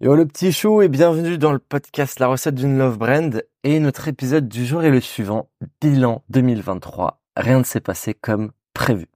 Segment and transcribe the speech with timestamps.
[0.00, 3.80] Yo le petit chou et bienvenue dans le podcast La recette d'une love brand et
[3.80, 7.20] notre épisode du jour est le suivant, bilan 2023.
[7.36, 9.08] Rien ne s'est passé comme prévu.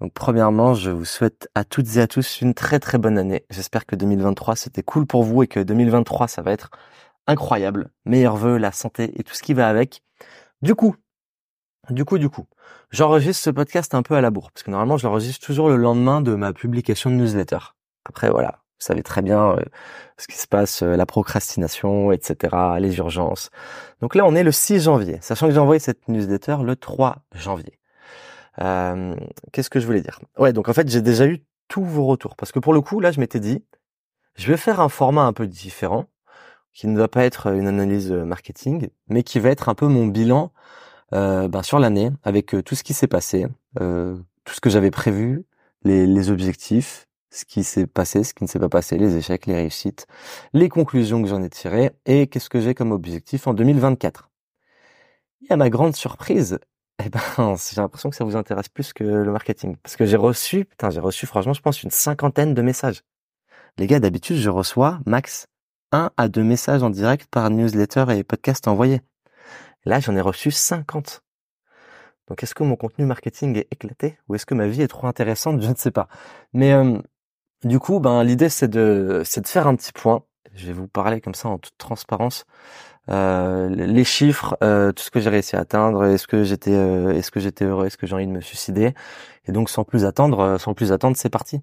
[0.00, 3.46] Donc premièrement, je vous souhaite à toutes et à tous une très très bonne année.
[3.50, 6.70] J'espère que 2023 c'était cool pour vous et que 2023 ça va être
[7.28, 7.92] incroyable.
[8.04, 10.02] Meilleurs vœux, la santé et tout ce qui va avec.
[10.60, 10.96] Du coup,
[11.88, 12.48] du coup, du coup,
[12.90, 15.76] j'enregistre ce podcast un peu à la bourre parce que normalement je l'enregistre toujours le
[15.76, 17.58] lendemain de ma publication de newsletter.
[18.04, 19.62] Après voilà, vous savez très bien euh,
[20.16, 23.50] ce qui se passe, euh, la procrastination, etc., les urgences.
[24.00, 27.18] Donc là, on est le 6 janvier, sachant que j'ai envoyé cette newsletter le 3
[27.34, 27.78] janvier.
[28.62, 29.14] Euh,
[29.52, 30.18] Qu'est-ce que je voulais dire?
[30.38, 32.36] Ouais, donc en fait, j'ai déjà eu tous vos retours.
[32.36, 33.62] Parce que pour le coup, là, je m'étais dit,
[34.34, 36.06] je vais faire un format un peu différent,
[36.72, 40.06] qui ne va pas être une analyse marketing, mais qui va être un peu mon
[40.06, 40.52] bilan
[41.12, 43.46] euh, ben, sur l'année, avec tout ce qui s'est passé,
[43.80, 45.44] euh, tout ce que j'avais prévu,
[45.84, 49.46] les, les objectifs, ce qui s'est passé, ce qui ne s'est pas passé, les échecs,
[49.46, 50.06] les réussites,
[50.52, 54.30] les conclusions que j'en ai tirées et qu'est-ce que j'ai comme objectif en 2024.
[55.48, 56.58] Et à ma grande surprise,
[57.04, 57.20] eh ben,
[57.56, 59.76] j'ai l'impression que ça vous intéresse plus que le marketing.
[59.82, 63.02] Parce que j'ai reçu, putain, j'ai reçu franchement, je pense, une cinquantaine de messages.
[63.78, 65.46] Les gars, d'habitude, je reçois max
[65.92, 69.00] un à deux messages en direct par newsletter et podcast envoyé.
[69.84, 71.22] Là, j'en ai reçu 50.
[72.28, 75.06] Donc, est-ce que mon contenu marketing est éclaté ou est-ce que ma vie est trop
[75.06, 75.60] intéressante?
[75.62, 76.06] Je ne sais pas.
[76.52, 76.98] Mais euh,
[77.64, 80.22] du coup, ben l'idée c'est de c'est de faire un petit point.
[80.54, 82.44] Je vais vous parler comme ça en toute transparence.
[83.08, 87.12] Euh, les chiffres, euh, tout ce que j'ai réussi à atteindre, est-ce que j'étais euh,
[87.12, 88.94] est-ce que j'étais heureux, est-ce que j'ai envie de me suicider?
[89.46, 91.60] Et donc sans plus attendre, sans plus attendre, c'est parti.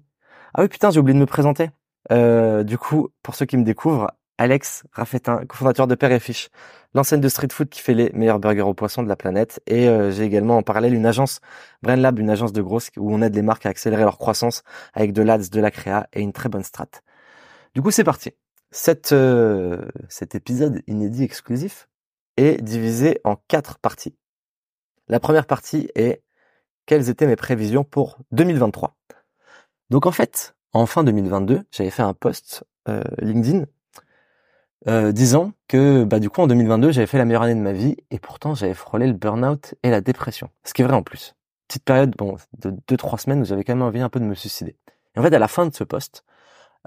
[0.54, 1.70] Ah oui putain, j'ai oublié de me présenter.
[2.10, 6.48] du coup, pour ceux qui me découvrent, Alex Raffetin, cofondateur de Père et Fiche,
[6.94, 9.60] l'enseigne de street food qui fait les meilleurs burgers aux poissons de la planète.
[9.66, 11.40] Et euh, j'ai également en parallèle une agence,
[11.82, 14.62] Brain Lab, une agence de grosses où on aide les marques à accélérer leur croissance
[14.94, 16.88] avec de l'ADS, de la créa et une très bonne strat.
[17.74, 18.30] Du coup, c'est parti.
[19.12, 21.88] Euh, cet épisode inédit exclusif
[22.36, 24.16] est divisé en quatre parties.
[25.08, 26.22] La première partie est
[26.86, 28.96] quelles étaient mes prévisions pour 2023.
[29.90, 33.64] Donc en fait, en fin 2022, j'avais fait un post euh, LinkedIn
[34.86, 37.72] euh, disant que bah du coup en 2022 j'avais fait la meilleure année de ma
[37.72, 40.50] vie et pourtant j'avais frôlé le burn-out et la dépression.
[40.64, 41.34] Ce qui est vrai en plus.
[41.66, 44.24] Petite période bon de deux trois semaines où j'avais quand même envie un peu de
[44.24, 44.76] me suicider.
[45.16, 46.24] Et en fait à la fin de ce post,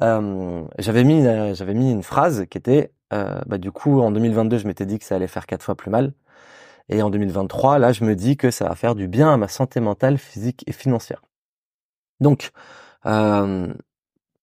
[0.02, 4.58] euh, j'avais mis j'avais mis une phrase qui était euh, bah du coup en 2022
[4.58, 6.14] je m'étais dit que ça allait faire quatre fois plus mal
[6.90, 9.50] et en 2023 là je me dis que ça va faire du bien à ma
[9.50, 11.22] santé mentale, physique et financière.
[12.22, 12.52] Donc
[13.06, 13.74] euh,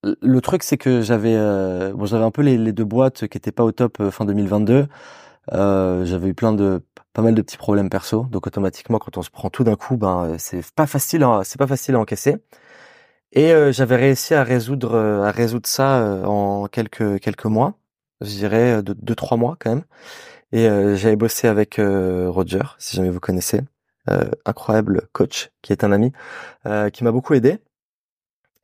[0.05, 3.53] le truc c'est que j'avais euh, bon j'avais un peu les, deux boîtes qui étaient
[3.53, 4.87] pas au top euh, fin 2022
[5.55, 6.83] euh, j'avais eu plein de
[7.15, 8.27] pas mal de petits problèmes perso.
[8.31, 11.67] Donc automatiquement quand on se prend tout d'un coup ben c'est pas facile c'est pas
[11.67, 12.37] facile à encaisser.
[13.33, 17.75] Et j'avais réussi à résoudre à résoudre ça en quelques quelques mois.
[18.21, 19.85] Je dirais de deux trois mois quand même.
[20.53, 20.65] Et
[20.97, 23.63] j'avais bossé avec Roger si jamais vous connaissez.
[24.45, 26.13] Incroyable coach qui est un ami
[26.93, 27.59] qui m'a beaucoup aidé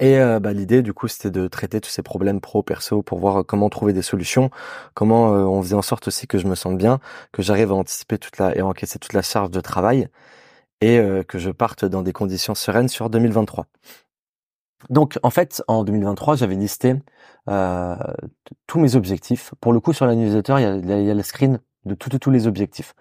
[0.01, 3.19] et euh, bah, l'idée, du coup, c'était de traiter tous ces problèmes pro, perso, pour
[3.21, 4.51] voir euh, comment trouver des solutions,
[4.95, 6.99] comment euh, on faisait en sorte aussi que je me sente bien,
[7.33, 10.09] que j'arrive à anticiper toute la et encaisser toute la charge de travail,
[10.81, 13.67] et que je parte dans des conditions sereines sur 2023.
[14.91, 16.97] Donc, en fait, en 2023, j'avais listé
[18.67, 19.55] tous mes objectifs.
[19.61, 22.47] Pour le coup, sur la il y a, y a le screen de tous les
[22.47, 22.95] objectifs.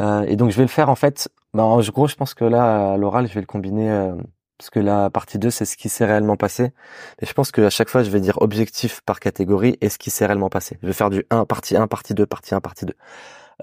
[0.00, 1.30] et donc, je vais le faire en fait.
[1.54, 4.12] Bah, en gros, je pense que là, à l'oral, je vais le combiner
[4.58, 6.72] parce que la partie 2, c'est ce qui s'est réellement passé.
[7.20, 10.10] Et je pense qu'à chaque fois, je vais dire objectif par catégorie et ce qui
[10.10, 10.78] s'est réellement passé.
[10.82, 12.94] Je vais faire du 1, partie 1, partie 2, partie 1, partie 2.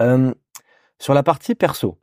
[0.01, 0.33] Euh,
[0.99, 1.99] sur la partie perso,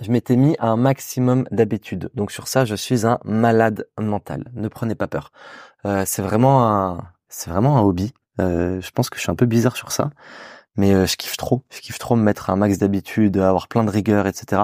[0.00, 2.10] je m'étais mis un maximum d'habitude.
[2.14, 4.44] Donc sur ça, je suis un malade mental.
[4.54, 5.32] Ne prenez pas peur.
[5.84, 8.14] Euh, c'est vraiment un, c'est vraiment un hobby.
[8.40, 10.10] Euh, je pense que je suis un peu bizarre sur ça
[10.78, 11.62] mais euh, je kiffe trop.
[11.70, 14.62] Je kiffe trop me mettre un max d'habitude, avoir plein de rigueur, etc.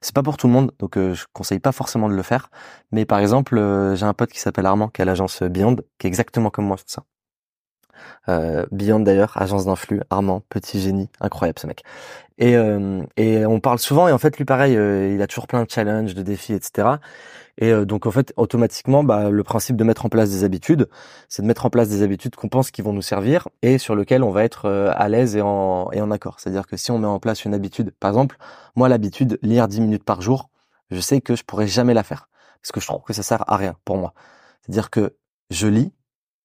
[0.00, 2.50] C'est pas pour tout le monde, donc euh, je conseille pas forcément de le faire.
[2.92, 6.06] Mais par exemple, euh, j'ai un pote qui s'appelle Armand, qui a l'agence Beyond, qui
[6.06, 7.04] est exactement comme moi sur ça.
[8.28, 11.82] Euh, Beyond d'ailleurs, agence d'influx, Armand, petit génie, incroyable ce mec.
[12.38, 12.56] Et,
[13.16, 16.14] et on parle souvent, et en fait lui pareil, il a toujours plein de challenges,
[16.14, 16.96] de défis, etc.
[17.58, 20.88] Et euh, donc en fait, automatiquement, bah, le principe de mettre en place des habitudes,
[21.28, 23.94] c'est de mettre en place des habitudes qu'on pense qui vont nous servir et sur
[23.94, 26.40] lesquelles on va être euh, à l'aise et en, et en accord.
[26.40, 28.36] C'est-à-dire que si on met en place une habitude, par exemple,
[28.74, 30.50] moi l'habitude lire 10 minutes par jour,
[30.90, 32.28] je sais que je pourrais jamais la faire
[32.60, 34.14] parce que je trouve que ça sert à rien pour moi.
[34.62, 35.16] C'est-à-dire que
[35.50, 35.92] je lis,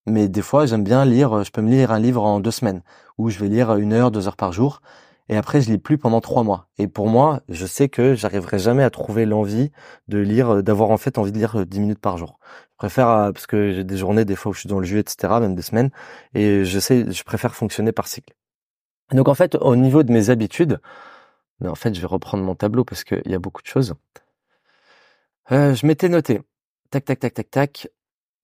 [0.05, 2.81] mais des fois j'aime bien lire, je peux me lire un livre en deux semaines
[3.17, 4.81] ou je vais lire une heure, deux heures par jour
[5.29, 6.67] et après je lis plus pendant trois mois.
[6.77, 9.71] Et pour moi, je sais que j'arriverai jamais à trouver l'envie
[10.07, 12.39] de lire, d'avoir en fait envie de lire euh, dix minutes par jour.
[12.77, 15.39] préfère parce que j'ai des journées des fois où je suis dans le jus, etc.,
[15.39, 15.91] même des semaines,
[16.33, 18.33] et je sais, je préfère fonctionner par cycle.
[19.11, 20.79] Donc en fait, au niveau de mes habitudes,
[21.59, 23.95] mais en fait, je vais reprendre mon tableau parce qu'il y a beaucoup de choses.
[25.51, 26.41] Euh, je m'étais noté,
[26.91, 27.87] tac, tac, tac, tac, tac,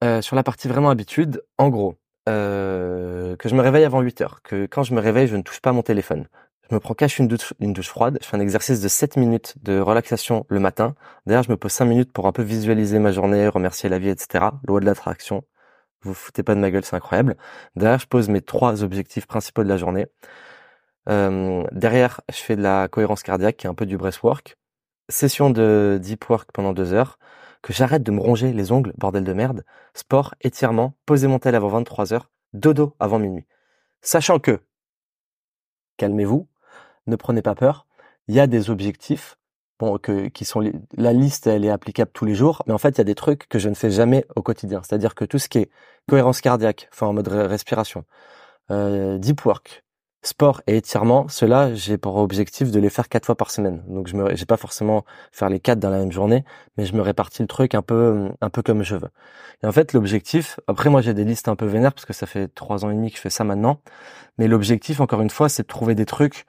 [0.03, 1.95] euh, sur la partie vraiment habitude, en gros,
[2.27, 5.43] euh, que je me réveille avant 8 heures, que quand je me réveille, je ne
[5.43, 6.27] touche pas mon téléphone.
[6.69, 9.17] Je me prends cache une douche, une douche froide, je fais un exercice de 7
[9.17, 10.95] minutes de relaxation le matin.
[11.27, 14.09] D'ailleurs, je me pose 5 minutes pour un peu visualiser ma journée, remercier la vie,
[14.09, 14.45] etc.
[14.67, 15.43] Loi de l'attraction.
[16.01, 17.35] Vous foutez pas de ma gueule, c'est incroyable.
[17.75, 20.07] Derrière, je pose mes trois objectifs principaux de la journée.
[21.09, 24.57] Euh, derrière, je fais de la cohérence cardiaque, qui est un peu du breathwork.
[25.09, 27.19] Session de deep work pendant deux heures.
[27.61, 29.65] Que j'arrête de me ronger les ongles, bordel de merde.
[29.93, 32.29] Sport, étirement, poser mon tel avant 23 heures.
[32.53, 33.45] Dodo avant minuit.
[34.01, 34.61] Sachant que,
[35.97, 36.47] calmez-vous,
[37.07, 37.87] ne prenez pas peur.
[38.27, 39.37] Il y a des objectifs
[39.79, 40.61] bon, que, qui sont
[40.97, 43.15] la liste, elle est applicable tous les jours, mais en fait, il y a des
[43.15, 44.81] trucs que je ne fais jamais au quotidien.
[44.83, 45.69] C'est-à-dire que tout ce qui est
[46.07, 48.05] cohérence cardiaque, enfin en mode respiration,
[48.71, 49.83] euh, deep work,
[50.23, 53.83] sport et étirement, cela j'ai pour objectif de les faire quatre fois par semaine.
[53.87, 56.43] Donc je me, j'ai pas forcément faire les quatre dans la même journée,
[56.77, 59.09] mais je me répartis le truc un peu, un peu comme je veux.
[59.63, 62.25] Et en fait, l'objectif, après moi j'ai des listes un peu vénères parce que ça
[62.25, 63.81] fait trois ans et demi que je fais ça maintenant,
[64.37, 66.45] mais l'objectif, encore une fois, c'est de trouver des trucs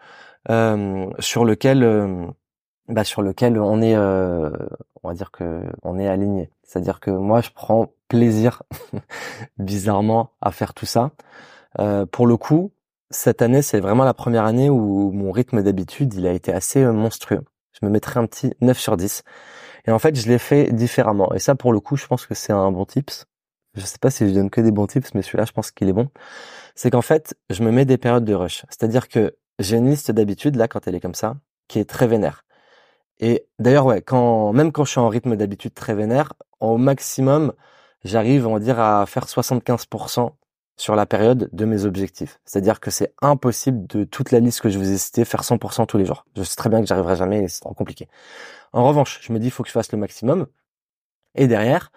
[0.49, 2.27] sur lequel, euh,
[2.89, 4.51] bah, sur lequel on est, euh,
[5.03, 6.51] on va dire que on est aligné.
[6.63, 8.63] C'est-à-dire que moi, je prends plaisir,
[9.59, 11.11] bizarrement, à faire tout ça.
[11.81, 12.73] Euh, pour le coup,
[13.11, 16.83] cette année, c'est vraiment la première année où mon rythme d'habitude, il a été assez
[16.83, 17.43] euh, monstrueux.
[17.81, 19.23] Je me mettrais un petit 9 sur 10.
[19.87, 21.33] Et en fait, je l'ai fait différemment.
[21.35, 23.27] Et ça, pour le coup, je pense que c'est un bon tips.
[23.75, 25.89] Je sais pas si je donne que des bons tips, mais celui-là, je pense qu'il
[25.89, 26.09] est bon.
[26.75, 28.65] C'est qu'en fait, je me mets des périodes de rush.
[28.71, 31.37] C'est-à-dire que j'ai une liste d'habitudes, là, quand elle est comme ça,
[31.69, 32.45] qui est très vénère.
[33.19, 37.53] Et d'ailleurs, ouais, quand, même quand je suis en rythme d'habitude très vénère, au maximum,
[38.05, 40.33] j'arrive, on va dire, à faire 75%
[40.77, 42.39] sur la période de mes objectifs.
[42.45, 45.87] C'est-à-dire que c'est impossible de toute la liste que je vous ai citée faire 100%
[45.87, 46.27] tous les jours.
[46.37, 48.09] Je sais très bien que j'arriverai jamais et c'est trop compliqué.
[48.73, 50.47] En revanche, je me dis il faut que je fasse le maximum.
[51.35, 51.91] Et derrière,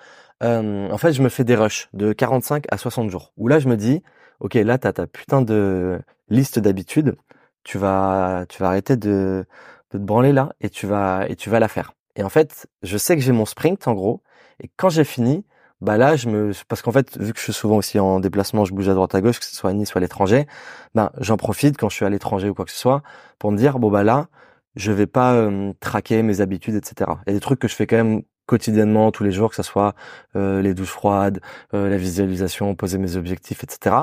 [0.43, 3.33] euh, en fait, je me fais des rushs de 45 à 60 jours.
[3.37, 4.01] Où là, je me dis,
[4.39, 7.15] ok, là, t'as ta putain de liste d'habitudes.
[7.63, 9.45] Tu vas, tu vas arrêter de,
[9.91, 11.93] de te branler là et tu vas, et tu vas la faire.
[12.15, 14.23] Et en fait, je sais que j'ai mon sprint en gros.
[14.61, 15.45] Et quand j'ai fini,
[15.81, 18.65] bah là je me parce qu'en fait vu que je suis souvent aussi en déplacement
[18.65, 20.45] je bouge à droite à gauche que ce soit à Nice ou à l'étranger
[20.93, 23.01] ben j'en profite quand je suis à l'étranger ou quoi que ce soit
[23.39, 24.27] pour me dire bon bah là
[24.75, 27.87] je vais pas traquer mes habitudes etc il y a des trucs que je fais
[27.87, 29.95] quand même quotidiennement tous les jours que ce soit
[30.35, 31.39] euh, les douches froides
[31.73, 33.95] euh, la visualisation poser mes objectifs etc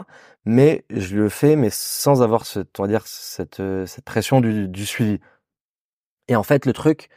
[0.45, 4.69] mais je le fais mais sans avoir ce on va dire cette cette pression du,
[4.69, 5.19] du suivi
[6.29, 7.09] et en fait le truc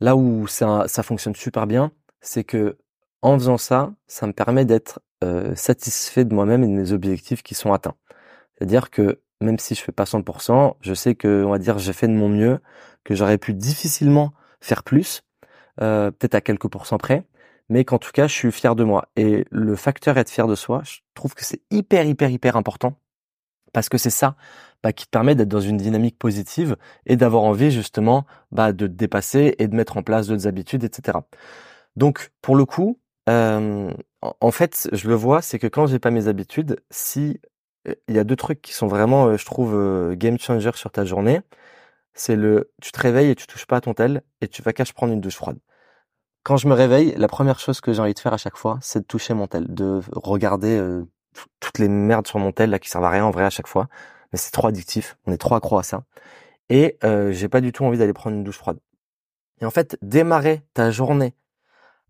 [0.00, 2.76] là où ça ça fonctionne super bien c'est que
[3.22, 7.42] en faisant ça, ça me permet d'être euh, satisfait de moi-même et de mes objectifs
[7.42, 7.94] qui sont atteints.
[8.54, 11.92] C'est-à-dire que même si je fais pas 100%, je sais que, on va dire, j'ai
[11.92, 12.60] fait de mon mieux,
[13.04, 15.22] que j'aurais pu difficilement faire plus,
[15.80, 17.26] euh, peut-être à quelques pourcents près,
[17.68, 19.08] mais qu'en tout cas, je suis fier de moi.
[19.16, 22.98] Et le facteur être fier de soi, je trouve que c'est hyper, hyper, hyper important,
[23.72, 24.36] parce que c'est ça
[24.82, 26.76] bah, qui te permet d'être dans une dynamique positive
[27.06, 30.84] et d'avoir envie justement bah, de te dépasser et de mettre en place d'autres habitudes,
[30.84, 31.18] etc.
[31.96, 33.92] Donc, pour le coup, euh,
[34.40, 37.40] en fait, je le vois, c'est que quand j'ai pas mes habitudes, si
[38.08, 40.90] il y a deux trucs qui sont vraiment, euh, je trouve, euh, game changer sur
[40.92, 41.40] ta journée,
[42.14, 44.72] c'est le, tu te réveilles et tu touches pas à ton tel et tu vas
[44.72, 45.58] cache prendre une douche froide.
[46.44, 48.78] Quand je me réveille, la première chose que j'ai envie de faire à chaque fois,
[48.80, 51.00] c'est de toucher mon tel, de regarder
[51.60, 53.68] toutes les merdes sur mon tel là qui servent à rien en vrai à chaque
[53.68, 53.88] fois.
[54.32, 56.04] Mais c'est trop addictif, on est trop accro à ça.
[56.68, 56.98] Et
[57.30, 58.78] j'ai pas du tout envie d'aller prendre une douche froide.
[59.60, 61.34] Et en fait, démarrer ta journée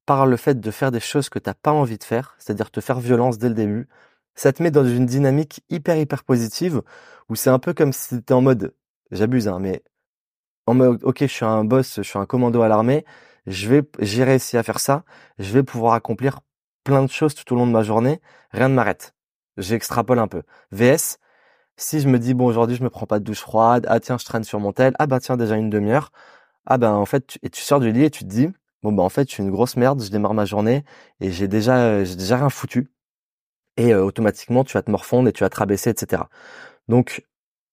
[0.06, 2.80] par le fait de faire des choses que t'as pas envie de faire, c'est-à-dire te
[2.80, 3.88] faire violence dès le début,
[4.34, 6.82] ça te met dans une dynamique hyper hyper positive
[7.28, 8.74] où c'est un peu comme si t'étais en mode,
[9.10, 9.82] j'abuse hein, mais
[10.66, 13.04] en mode ok je suis un boss, je suis un commando à l'armée,
[13.46, 15.04] je vais j'ai réussi à faire ça,
[15.38, 16.40] je vais pouvoir accomplir
[16.84, 18.20] plein de choses tout au long de ma journée,
[18.50, 19.14] rien ne m'arrête.
[19.56, 20.42] J'extrapole un peu.
[20.72, 21.18] VS,
[21.76, 24.18] si je me dis bon aujourd'hui je me prends pas de douche froide, ah tiens
[24.18, 26.12] je traîne sur mon tel, ah bah tiens déjà une demi-heure,
[26.66, 28.48] ah ben en fait tu, et tu sors du lit et tu te dis
[28.82, 30.84] bon bah en fait je suis une grosse merde, je démarre ma journée
[31.20, 32.90] et j'ai déjà j'ai déjà rien foutu
[33.76, 36.24] et euh, automatiquement tu vas te morfondre et tu vas te rabaisser etc.
[36.88, 37.24] Donc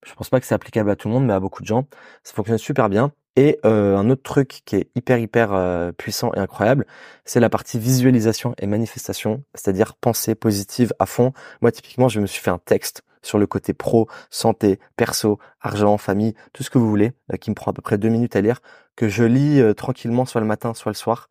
[0.06, 1.88] je pense pas que c'est applicable à tout le monde mais à beaucoup de gens.
[2.24, 3.12] Ça fonctionne super bien.
[3.36, 6.86] Et euh, un autre truc qui est hyper hyper euh, puissant et incroyable
[7.26, 11.34] c'est la partie visualisation et manifestation c'est-à-dire pensée positive à fond.
[11.62, 15.98] Moi typiquement je me suis fait un texte sur le côté pro, santé, perso, argent,
[15.98, 18.42] famille, tout ce que vous voulez, qui me prend à peu près deux minutes à
[18.42, 18.62] lire,
[18.96, 21.30] que je lis euh, tranquillement soit le matin, soit le soir.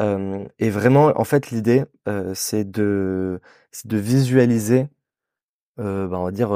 [0.00, 1.84] et vraiment, en fait, l'idée,
[2.34, 3.40] c'est de,
[3.84, 4.88] de visualiser,
[5.76, 6.50] bah, on va dire,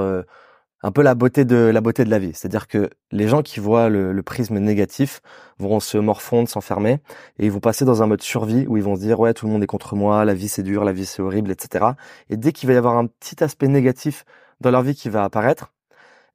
[0.83, 2.33] un peu la beauté de la beauté de la vie.
[2.35, 5.21] C'est-à-dire que les gens qui voient le, prisme négatif
[5.59, 7.01] vont se morfondre, s'enfermer,
[7.39, 9.47] et ils vont passer dans un mode survie où ils vont se dire ouais tout
[9.47, 11.87] le monde est contre moi, la vie c'est dur, la vie c'est horrible, etc.
[12.31, 14.25] Et dès qu'il va y avoir un petit aspect négatif
[14.61, 15.73] dans leur vie qui va apparaître,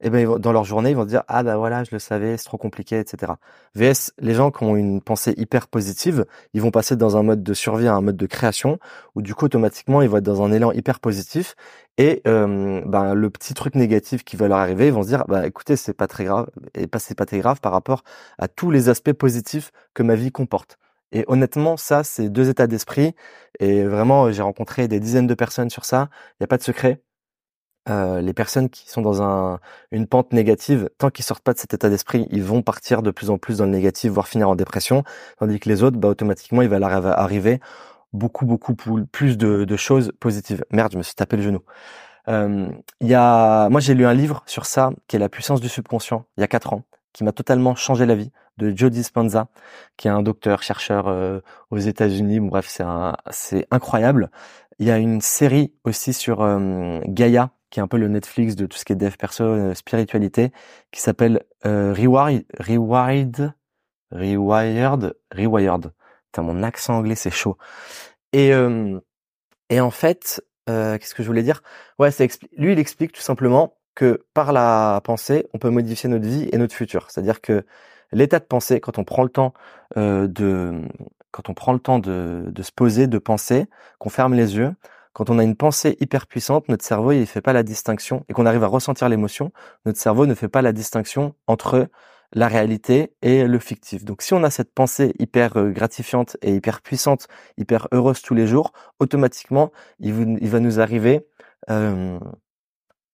[0.00, 2.44] eh ben dans leur journée ils vont dire ah bah voilà je le savais c'est
[2.44, 3.32] trop compliqué etc
[3.74, 7.42] vs les gens qui ont une pensée hyper positive ils vont passer dans un mode
[7.42, 8.78] de survie à un mode de création
[9.14, 11.54] où du coup automatiquement ils vont être dans un élan hyper positif
[11.98, 15.46] et ben le petit truc négatif qui va leur arriver ils vont se dire bah
[15.46, 18.02] écoutez c'est pas très grave et pas c'est pas très grave par rapport
[18.38, 20.78] à tous les aspects positifs que ma vie comporte
[21.12, 23.14] et honnêtement, ça, c'est deux états d'esprit.
[23.60, 26.10] Et vraiment, j'ai rencontré des dizaines de personnes sur ça.
[26.34, 27.02] Il n'y a pas de secret.
[27.88, 29.60] Euh, les personnes qui sont dans un,
[29.92, 33.10] une pente négative, tant qu'ils sortent pas de cet état d'esprit, ils vont partir de
[33.10, 35.04] plus en plus dans le négatif, voire finir en dépression,
[35.38, 37.60] tandis que les autres, bah, automatiquement, il va leur arriver
[38.12, 40.64] beaucoup, beaucoup plus de, de choses positives.
[40.70, 41.60] Merde, je me suis tapé le genou.
[42.28, 42.68] Euh,
[43.00, 46.26] y a, moi, j'ai lu un livre sur ça, qui est La puissance du subconscient,
[46.36, 49.48] il y a quatre ans, qui m'a totalement changé la vie, de Joe Dispenza,
[49.96, 51.40] qui est un docteur, chercheur euh,
[51.70, 52.40] aux États-Unis.
[52.40, 52.68] bref,
[53.30, 54.30] c'est incroyable.
[54.78, 56.38] Il y a une série aussi sur
[57.06, 59.74] Gaïa, qui est un peu le Netflix de tout ce qui est dev perso, euh,
[59.74, 60.52] spiritualité,
[60.90, 63.54] qui s'appelle euh, Rewired, Rewired,
[64.12, 65.92] Rewired, Rewired.
[66.26, 67.56] Putain, mon accent anglais c'est chaud.
[68.32, 68.98] Et euh,
[69.70, 71.62] et en fait, euh, qu'est-ce que je voulais dire?
[71.98, 76.26] Ouais, c'est lui il explique tout simplement que par la pensée, on peut modifier notre
[76.26, 77.10] vie et notre futur.
[77.10, 77.66] C'est-à-dire que
[78.12, 79.54] l'état de pensée, quand on prend le temps
[79.96, 80.82] euh, de
[81.30, 83.66] quand on prend le temps de, de se poser, de penser,
[83.98, 84.74] qu'on ferme les yeux,
[85.18, 88.32] quand on a une pensée hyper puissante, notre cerveau il fait pas la distinction et
[88.32, 89.50] qu'on arrive à ressentir l'émotion,
[89.84, 91.88] notre cerveau ne fait pas la distinction entre
[92.32, 94.04] la réalité et le fictif.
[94.04, 98.34] Donc si on a cette pensée hyper euh, gratifiante et hyper puissante, hyper heureuse tous
[98.34, 98.70] les jours,
[99.00, 100.12] automatiquement il,
[100.48, 101.26] va nous arriver
[101.68, 102.20] euh,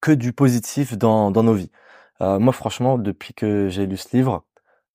[0.02, 1.70] que du positif dans, nos vies.
[2.20, 4.44] Euh, moi franchement, depuis que j'ai lu ce livre,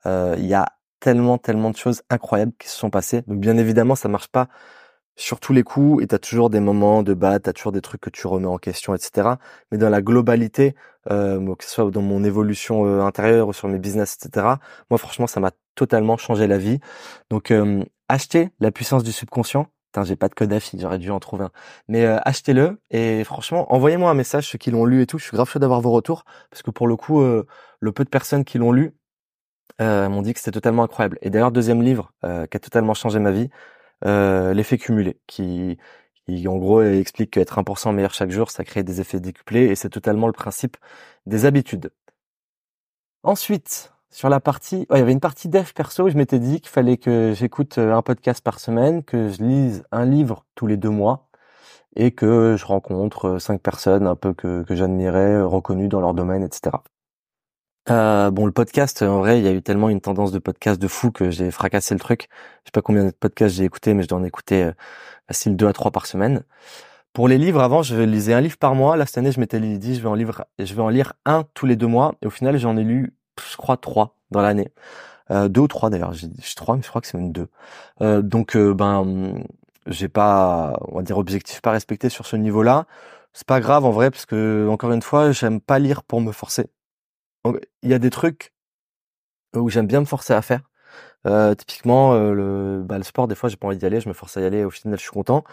[0.06, 0.68] il y a
[1.00, 3.24] tellement tellement de choses incroyables qui se sont passées.
[3.26, 4.48] Donc bien évidemment, ça marche pas
[5.20, 7.74] sur tous les coups et tu as toujours des moments de bas, tu as toujours
[7.74, 9.32] des trucs que tu remets en question, etc.
[9.70, 10.76] Mais dans la globalité,
[11.12, 14.48] euh, que ce soit dans mon évolution euh, intérieure ou sur mes business, etc.,
[14.90, 16.80] moi franchement, ça m'a totalement changé la vie.
[17.30, 17.84] Donc, euh,
[18.60, 19.68] la puissance du subconscient.
[19.92, 21.52] Putain, j'ai pas de code AFI, j'aurais dû en trouver un.
[21.88, 25.18] Mais euh, achetez-le et franchement, envoyez-moi un message ceux qui l'ont lu et tout.
[25.18, 28.10] Je suis grave chaud d'avoir vos retours parce que pour le coup, le peu de
[28.10, 28.94] personnes qui l'ont lu
[29.80, 31.18] m'ont dit que c'était totalement incroyable.
[31.24, 33.50] Et d'ailleurs, deuxième livre qui a totalement changé ma vie,
[34.06, 35.78] euh, l'effet cumulé, qui,
[36.26, 39.76] qui en gros explique qu'être 1% meilleur chaque jour, ça crée des effets décuplés, et
[39.76, 40.78] c'est totalement le principe
[41.26, 41.92] des habitudes.
[43.24, 46.62] Ensuite, sur la partie, il y avait une partie dev perso où je m'étais dit
[46.62, 50.68] qu'il fallait que j'écoute euh, un podcast par semaine, que je lise un livre tous
[50.68, 51.28] les deux mois
[51.96, 56.14] et que je rencontre euh, cinq personnes un peu que, que j'admirais, reconnues dans leur
[56.14, 56.78] domaine, etc.
[57.90, 60.80] Euh, bon, le podcast, en vrai, il y a eu tellement une tendance de podcast
[60.80, 62.28] de fou que j'ai fracassé le truc.
[62.64, 64.72] Je sais pas combien de podcasts j'ai écouté, mais je dois en écouter euh,
[65.28, 66.44] facile deux à trois par semaine.
[67.14, 68.96] Pour les livres, avant, je lisais un livre par mois.
[68.96, 71.46] Là, cette année, je m'étais dit, je vais en lire, je vais en lire un
[71.56, 72.16] tous les deux mois.
[72.22, 73.14] Et au final, j'en ai lu,
[73.52, 74.72] je crois, trois dans l'année.
[75.32, 76.14] Euh, deux ou trois d'ailleurs.
[76.14, 77.48] J'ai trois, mais je crois que c'est même deux.
[78.02, 79.44] Euh, donc, euh, ben,
[79.88, 82.86] j'ai pas, on va dire, objectif pas respecté sur ce niveau-là.
[83.34, 86.32] C'est pas grave en vrai, parce que encore une fois, j'aime pas lire pour me
[86.32, 86.68] forcer
[87.46, 88.54] il y a des trucs
[89.56, 90.62] où j'aime bien me forcer à faire.
[91.28, 94.08] Euh, typiquement euh, le, bah, le sport des fois j'ai pas envie d'y aller je
[94.08, 95.44] me force à y aller au final je suis content.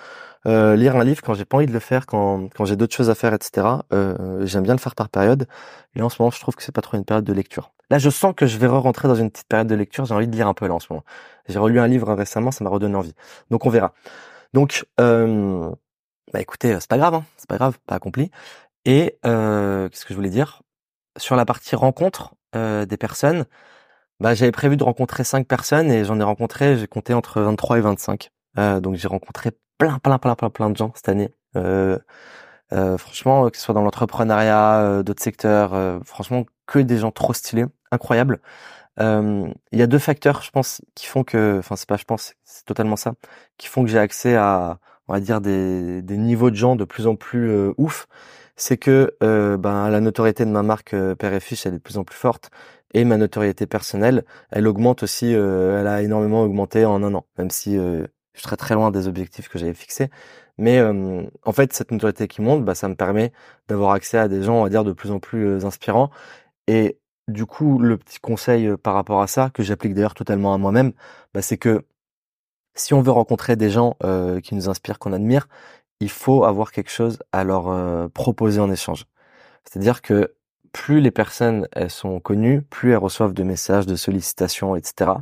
[0.47, 2.95] Euh, lire un livre quand j'ai pas envie de le faire quand, quand j'ai d'autres
[2.95, 5.49] choses à faire etc euh, j'aime bien le faire par période.
[5.97, 7.73] Et en ce moment je trouve que c'est pas trop une période de lecture.
[7.91, 10.15] Là je sens que je vais re rentrer dans une petite période de lecture j'ai
[10.15, 11.05] envie de lire un peu là en ce moment.
[11.49, 13.15] J'ai relu un livre récemment ça m'a redonné envie.
[13.51, 13.93] Donc on verra.
[14.55, 15.69] Donc euh,
[16.33, 18.31] bah écoutez c'est pas grave hein, c'est pas grave pas accompli.
[18.85, 20.63] Et qu'est-ce que je voulais dire?
[21.17, 23.45] Sur la partie rencontre euh, des personnes,
[24.21, 27.79] bah, j'avais prévu de rencontrer cinq personnes et j'en ai rencontré, j'ai compté entre 23
[27.79, 28.31] et 25.
[28.59, 31.33] Euh, donc j'ai rencontré plein, plein, plein, plein, plein de gens cette année.
[31.57, 31.99] Euh,
[32.73, 37.11] euh franchement, que ce soit dans l'entrepreneuriat, euh, d'autres secteurs, euh, franchement, que des gens
[37.13, 38.41] trop stylés, incroyables.
[38.99, 42.35] Il y a deux facteurs, je pense, qui font que, enfin c'est pas, je pense,
[42.45, 43.15] c'est totalement ça,
[43.59, 46.85] qui font que j'ai accès à, on va dire, des, des niveaux de gens de
[46.85, 48.09] plus en plus ouf
[48.57, 51.79] c'est que euh, ben, la notoriété de ma marque euh, Père et Fiche, elle est
[51.79, 52.51] de plus en plus forte.
[52.95, 57.27] Et ma notoriété personnelle, elle augmente aussi, euh, elle a énormément augmenté en un an,
[57.37, 60.09] même si je suis très loin des objectifs que j'avais fixés.
[60.59, 63.33] Mais en fait, cette notoriété qui monte, bah, ça me permet
[63.69, 66.11] d'avoir accès à des gens, on va dire, de plus en plus inspirants.
[66.69, 66.99] Et
[67.29, 70.93] du coup, le petit conseil par rapport à ça, que j'applique d'ailleurs totalement à moi-même,
[71.35, 71.85] bah, c'est que
[72.77, 75.49] si on veut rencontrer des gens euh, qui nous inspirent, qu'on admire,
[76.01, 79.07] il faut avoir quelque chose à leur euh, proposer en échange.
[79.65, 80.35] C'est-à-dire que
[80.73, 85.13] plus les personnes elles sont connues, plus elles reçoivent de messages, de sollicitations, etc.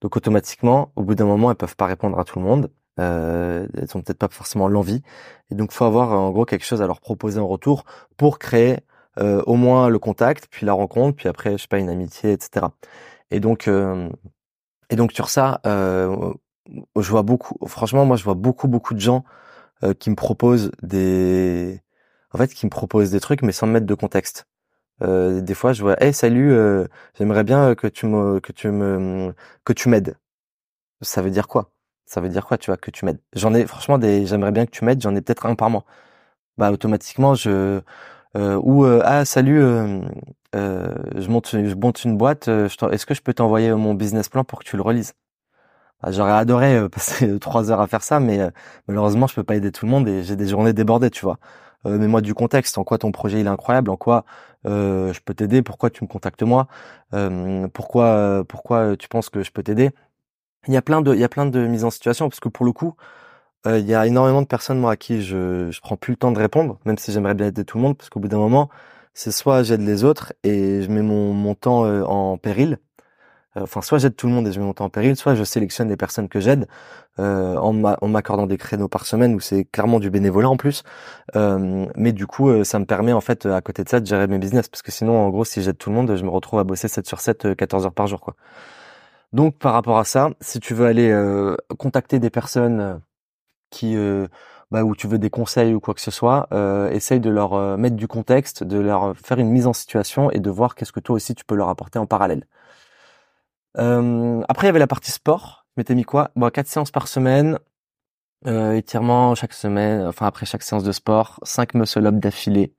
[0.00, 2.70] Donc automatiquement, au bout d'un moment, elles peuvent pas répondre à tout le monde.
[3.00, 5.02] Euh, elles ont peut-être pas forcément l'envie.
[5.50, 7.84] Et donc, faut avoir en gros quelque chose à leur proposer en retour
[8.16, 8.80] pour créer
[9.18, 12.32] euh, au moins le contact, puis la rencontre, puis après, je sais pas, une amitié,
[12.32, 12.66] etc.
[13.30, 14.08] Et donc, euh,
[14.90, 16.32] et donc sur ça, euh,
[16.96, 17.56] je vois beaucoup.
[17.66, 19.24] Franchement, moi, je vois beaucoup, beaucoup de gens
[19.84, 21.80] euh, qui me proposent des,
[22.32, 24.46] en fait, qui me proposent des trucs, mais sans me mettre de contexte.
[25.02, 26.86] Euh, des fois, je vois, hey, salut, euh,
[27.18, 29.34] j'aimerais bien que tu me, que tu me,
[29.64, 30.16] que tu m'aides.
[31.02, 31.72] Ça veut dire quoi?
[32.06, 33.20] Ça veut dire quoi, tu vois, que tu m'aides?
[33.34, 35.02] J'en ai, franchement, des, j'aimerais bien que tu m'aides.
[35.02, 35.84] J'en ai peut-être un par mois.
[36.58, 37.80] Bah, automatiquement, je,
[38.36, 39.60] ou ah, salut,
[40.54, 42.48] je monte, je monte une boîte.
[42.48, 45.14] Est-ce que je peux t'envoyer mon business plan pour que tu le relises?
[46.08, 48.40] J'aurais adoré passer trois heures à faire ça, mais
[48.88, 51.38] malheureusement, je peux pas aider tout le monde et j'ai des journées débordées, tu vois.
[51.86, 54.24] Euh, mets-moi du contexte, en quoi ton projet il est incroyable, en quoi
[54.66, 56.68] euh, je peux t'aider, pourquoi tu me contactes moi,
[57.14, 59.90] euh, pourquoi pourquoi tu penses que je peux t'aider.
[60.68, 62.48] Il y a plein de il y a plein de mises en situation parce que
[62.48, 62.94] pour le coup,
[63.66, 66.32] il y a énormément de personnes moi à qui je je prends plus le temps
[66.32, 68.70] de répondre, même si j'aimerais bien aider tout le monde parce qu'au bout d'un moment,
[69.14, 72.91] c'est soit j'aide les autres et je mets mon mon temps en péril euh,
[73.54, 75.88] enfin soit j'aide tout le monde et je me monte en péril, soit je sélectionne
[75.88, 76.66] les personnes que j'aide
[77.18, 80.82] euh, en m'accordant des créneaux par semaine où c'est clairement du bénévolat en plus.
[81.36, 84.06] Euh, mais du coup, euh, ça me permet en fait à côté de ça de
[84.06, 86.30] gérer mes business parce que sinon, en gros, si j'aide tout le monde, je me
[86.30, 88.34] retrouve à bosser 7 sur 7, 14 heures par jour.
[89.32, 91.14] Donc par rapport à ça, si tu veux aller
[91.78, 93.00] contacter des personnes
[93.70, 93.96] qui
[94.72, 97.78] bah, où tu veux des conseils ou quoi que ce soit, euh, essaye de leur
[97.78, 101.00] mettre du contexte, de leur faire une mise en situation et de voir qu'est-ce que
[101.00, 102.46] toi aussi tu peux leur apporter en parallèle.
[103.78, 105.66] Euh, après, il y avait la partie sport.
[105.76, 106.30] Je m'étais mis quoi?
[106.36, 107.58] Bon, quatre séances par semaine,
[108.46, 112.74] euh, étirement chaque semaine, enfin après chaque séance de sport, 5 muscle up d'affilée.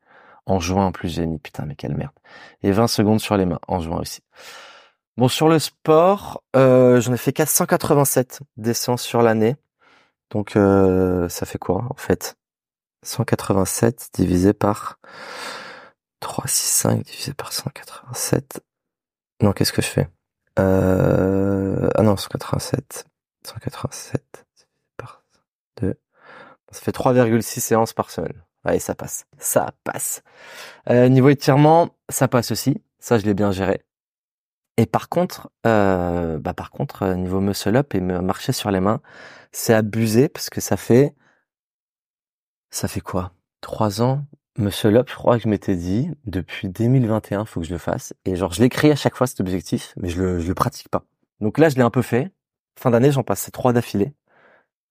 [0.45, 2.12] En juin en plus, j'ai mis putain mais quelle merde.
[2.63, 4.21] Et 20 secondes sur les mains en juin aussi.
[5.17, 9.56] Bon, sur le sport, euh, j'en ai fait 487 des séances sur l'année.
[10.32, 12.36] Donc euh, ça fait quoi en fait?
[13.03, 14.99] 187 divisé par
[16.19, 18.62] 3, 6, 5 divisé par 187.
[19.41, 20.10] Non, qu'est-ce que je fais?
[20.60, 23.06] Euh, ah non, 187.
[23.46, 24.46] 187
[24.98, 25.24] par
[25.82, 25.96] 2.
[26.72, 28.44] Ça fait 3,6 séances par semaine.
[28.63, 29.26] Allez, ça passe.
[29.38, 30.24] Ça passe.
[30.89, 32.82] Euh, niveau étirement, ça passe aussi.
[33.00, 33.84] Ça, je l'ai bien géré.
[34.78, 38.72] Et par contre, euh, bah par contre, euh, niveau muscle up et me marcher sur
[38.72, 39.02] les mains,
[39.52, 41.16] c'est abusé parce que ça fait,
[42.72, 43.34] ça fait quoi?
[43.62, 44.26] Trois ans?
[44.58, 48.13] Monsieur Lop, je crois que je m'étais dit, depuis 2021, faut que je le fasse.
[48.26, 50.89] Et genre, je l'écris à chaque fois cet objectif, mais je le, je le pratique
[50.89, 51.06] pas.
[51.42, 52.32] Donc là, je l'ai un peu fait.
[52.78, 54.13] Fin d'année, j'en passe trois d'affilée.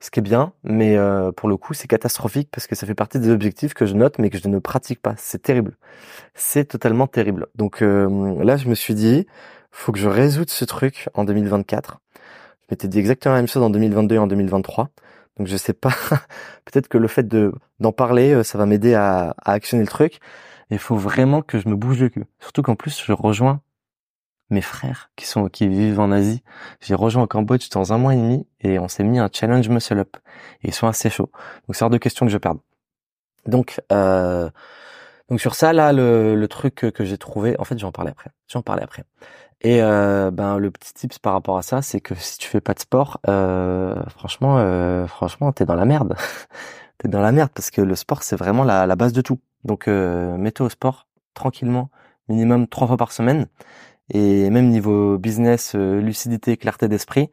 [0.00, 2.94] Ce qui est bien, mais euh, pour le coup, c'est catastrophique parce que ça fait
[2.96, 5.14] partie des objectifs que je note, mais que je ne pratique pas.
[5.16, 5.76] C'est terrible.
[6.34, 7.46] C'est totalement terrible.
[7.54, 9.28] Donc euh, là, je me suis dit,
[9.70, 12.00] faut que je résoute ce truc en 2024.
[12.16, 14.90] Je m'étais dit exactement la même chose en 2022 et en 2023.
[15.42, 15.90] Donc je sais pas,
[16.66, 19.88] peut-être que le fait de d'en parler, euh, ça va m'aider à, à, actionner le
[19.88, 20.20] truc.
[20.70, 22.26] Il faut vraiment que je me bouge le cul.
[22.38, 23.60] Surtout qu'en plus, je rejoins
[24.50, 26.44] mes frères qui sont qui vivent en Asie.
[26.80, 29.68] J'ai rejoint en Cambodge dans un mois et demi et on s'est mis un challenge
[29.68, 30.16] muscle up.
[30.62, 31.32] Ils sont assez chauds.
[31.66, 32.60] Donc c'est hors de question que je perde.
[33.44, 34.48] Donc euh,
[35.32, 38.28] donc sur ça là, le, truc que, j'ai trouvé, en fait, j'en parlais après.
[38.48, 39.04] J'en parlais après.
[39.62, 42.60] Et euh, ben le petit tips par rapport à ça, c'est que si tu fais
[42.60, 46.16] pas de sport, euh, franchement, euh, franchement, t'es dans la merde.
[46.98, 49.40] t'es dans la merde parce que le sport c'est vraiment la, la, base de tout.
[49.64, 51.90] Donc euh, mets-toi au sport tranquillement,
[52.28, 53.46] minimum trois fois par semaine.
[54.10, 57.30] Et même niveau business, lucidité, clarté d'esprit,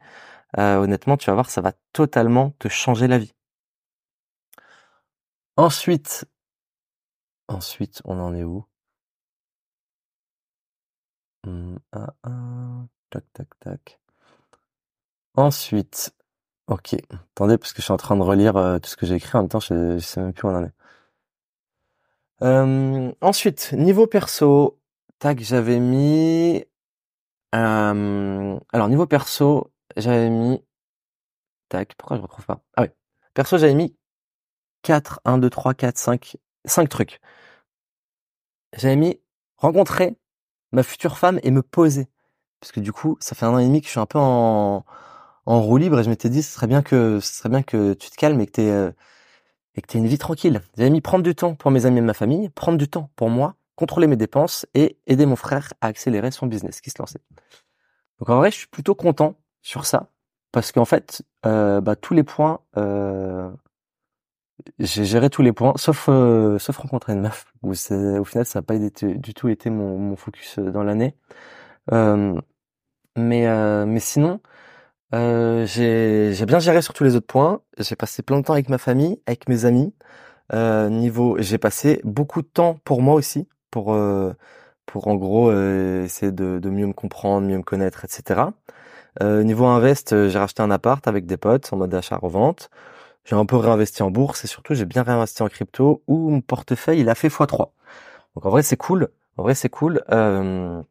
[0.56, 3.34] honnêtement, tu vas voir, ça va totalement te changer la vie.
[5.56, 6.24] Ensuite,
[7.50, 8.64] ensuite, on en est où?
[11.46, 14.00] Mmh, ah, ah, tac, tac, tac.
[15.34, 16.14] Ensuite,
[16.66, 16.94] ok.
[17.34, 19.36] Attendez, parce que je suis en train de relire euh, tout ce que j'ai écrit
[19.38, 20.72] en même temps, je, je sais même plus où on en est.
[22.42, 24.78] Euh, ensuite, niveau perso,
[25.18, 26.64] tac, j'avais mis.
[27.54, 30.62] Euh, alors niveau perso, j'avais mis.
[31.68, 32.60] Tac, pourquoi je retrouve pas?
[32.76, 32.88] Ah oui.
[33.34, 33.96] Perso, j'avais mis
[34.82, 37.20] 4, 1, 2, 3, 4, 5, 5 trucs.
[38.76, 39.20] J'avais mis
[39.56, 40.16] rencontrer
[40.72, 42.08] ma future femme et me poser.
[42.60, 44.18] Parce que du coup, ça fait un an et demi que je suis un peu
[44.18, 44.84] en,
[45.46, 47.94] en roue libre et je m'étais dit, ce serait bien que, ce serait bien que
[47.94, 48.90] tu te calmes et que tu euh,
[49.76, 50.60] et que une vie tranquille.
[50.76, 53.30] J'avais mis prendre du temps pour mes amis et ma famille, prendre du temps pour
[53.30, 57.20] moi, contrôler mes dépenses et aider mon frère à accélérer son business qui se lançait.
[58.18, 60.10] Donc en vrai, je suis plutôt content sur ça.
[60.52, 63.50] parce qu'en fait, euh, bah, tous les points, euh,
[64.78, 67.46] j'ai géré tous les points, sauf euh, sauf rencontrer une meuf.
[67.62, 71.14] Où au final, ça n'a pas du tout été mon, focus dans l'année.
[73.16, 73.46] mais
[73.86, 74.40] mais sinon,
[75.12, 77.60] j'ai j'ai bien géré sur tous les autres points.
[77.78, 79.94] J'ai passé plein de temps avec ma famille, avec mes amis.
[80.52, 83.96] niveau, j'ai passé beaucoup de temps pour moi aussi, pour
[84.86, 88.52] pour en gros essayer de, de mieux me comprendre, mieux me connaître, etc.
[89.22, 92.70] Euh, niveau invest, euh, j'ai racheté un appart avec des potes en mode achat-revente.
[93.30, 96.40] J'ai un peu réinvesti en bourse et surtout j'ai bien réinvesti en crypto où mon
[96.40, 97.70] portefeuille il a fait x3.
[98.34, 99.08] Donc en vrai c'est cool.
[99.36, 100.02] En vrai c'est cool.
[100.10, 100.82] Euh,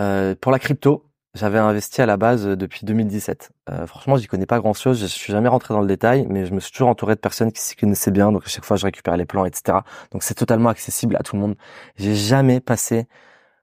[0.00, 3.50] euh, pour la crypto, j'avais investi à la base depuis 2017.
[3.68, 4.98] Euh, franchement, j'y connais pas grand-chose.
[4.98, 7.52] Je suis jamais rentré dans le détail, mais je me suis toujours entouré de personnes
[7.52, 8.32] qui s'y connaissaient bien.
[8.32, 9.78] Donc à chaque fois, je récupère les plans, etc.
[10.10, 11.56] Donc c'est totalement accessible à tout le monde.
[11.96, 13.06] J'ai jamais passé.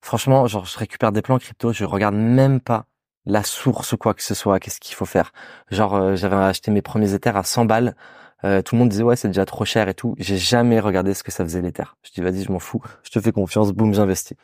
[0.01, 2.85] Franchement, genre je récupère des plans crypto, je regarde même pas
[3.25, 5.31] la source ou quoi que ce soit, qu'est-ce qu'il faut faire.
[5.69, 7.95] Genre euh, j'avais acheté mes premiers éthers à 100 balles,
[8.43, 10.15] euh, tout le monde disait ouais c'est déjà trop cher et tout.
[10.17, 11.95] J'ai jamais regardé ce que ça faisait l'éther.
[12.03, 14.37] Je dis vas-y je m'en fous, je te fais confiance, boum j'investis.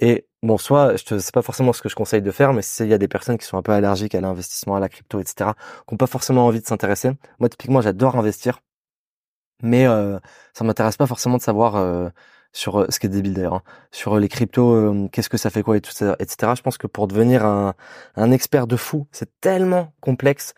[0.00, 2.62] Et bon soit je te c'est pas forcément ce que je conseille de faire, mais
[2.62, 5.20] s'il y a des personnes qui sont un peu allergiques à l'investissement, à la crypto,
[5.20, 5.50] etc.,
[5.86, 7.10] qui ont pas forcément envie de s'intéresser.
[7.38, 8.60] Moi typiquement j'adore investir,
[9.62, 10.18] mais euh,
[10.52, 12.08] ça m'intéresse pas forcément de savoir euh,
[12.54, 15.36] sur euh, ce qui est débile d'ailleurs, hein, sur euh, les cryptos, euh, qu'est-ce que
[15.36, 16.52] ça fait quoi et tout ça, etc.
[16.56, 17.74] Je pense que pour devenir un,
[18.16, 20.54] un expert de fou, c'est tellement complexe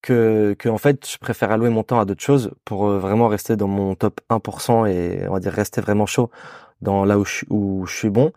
[0.00, 3.56] que, que en fait, je préfère allouer mon temps à d'autres choses pour vraiment rester
[3.56, 6.30] dans mon top 1% et on va dire rester vraiment chaud
[6.80, 8.32] dans là où je, où je suis bon.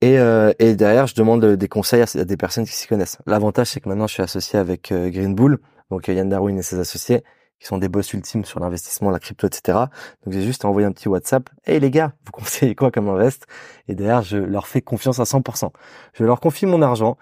[0.00, 3.18] Et, et derrière, je demande des conseils à, des personnes qui s'y connaissent.
[3.26, 5.58] L'avantage, c'est que maintenant, je suis associé avec Green Bull,
[5.90, 7.22] donc Yann Darwin et ses associés,
[7.58, 9.78] qui sont des boss ultimes sur l'investissement, la crypto, etc.
[10.24, 11.48] Donc j'ai juste envoyé un petit WhatsApp.
[11.66, 13.46] Hey les gars, vous conseillez quoi comme invest?
[13.88, 15.70] Et derrière, je leur fais confiance à 100%.
[16.14, 17.16] Je leur confie mon argent.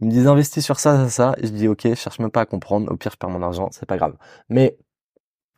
[0.00, 1.34] Ils me disent investis sur ça, ça, ça.
[1.38, 2.90] Et je dis ok, je cherche même pas à comprendre.
[2.92, 4.14] Au pire, je perds mon argent, c'est pas grave.
[4.48, 4.78] Mais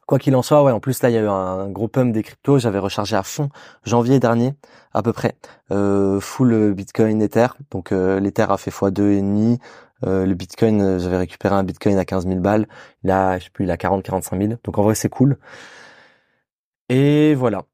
[0.07, 0.73] quoi qu'il en soit, ouais.
[0.73, 2.59] En plus là, il y a eu un gros pump des cryptos.
[2.59, 3.51] J'avais rechargé à fond
[3.85, 4.55] janvier dernier,
[4.93, 5.37] à peu près,
[5.73, 7.49] euh, full Bitcoin Ether.
[7.71, 9.59] Donc euh, l'Ether a fait x2 et demi.
[10.05, 12.67] Euh, le Bitcoin, euh, j'avais récupéré un Bitcoin à 15 000 balles.
[13.03, 14.55] Là, je sais plus, il a 40, 45 000.
[14.65, 15.39] Donc en vrai, c'est cool.
[16.89, 17.65] Et voilà.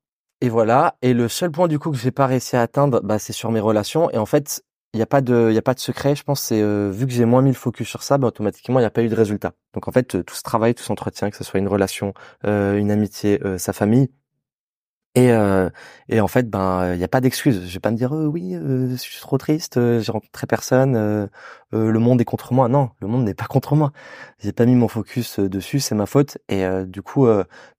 [0.40, 0.96] Et voilà.
[1.02, 3.50] Et le seul point du coup que j'ai pas réussi à atteindre, bah, c'est sur
[3.50, 4.10] mes relations.
[4.10, 4.62] Et en fait,
[4.92, 6.14] il n'y a pas de, il a pas de secret.
[6.14, 8.78] Je pense c'est euh, vu que j'ai moins mis le focus sur ça, bah, automatiquement
[8.78, 9.52] il n'y a pas eu de résultat.
[9.74, 13.40] Donc en fait, tout ce travail, tout s'entretient, que ce soit une relation, une amitié,
[13.58, 14.10] sa famille,
[15.16, 15.70] et, euh,
[16.10, 17.66] et en fait, ben, il n'y a pas d'excuse.
[17.66, 20.94] Je vais pas me dire euh, oui, euh, je suis trop triste, j'ai rencontré personne,
[21.72, 22.68] le monde est contre moi.
[22.68, 23.92] Non, le monde n'est pas contre moi.
[24.40, 26.36] J'ai pas mis mon focus dessus, c'est ma faute.
[26.50, 27.26] Et du coup,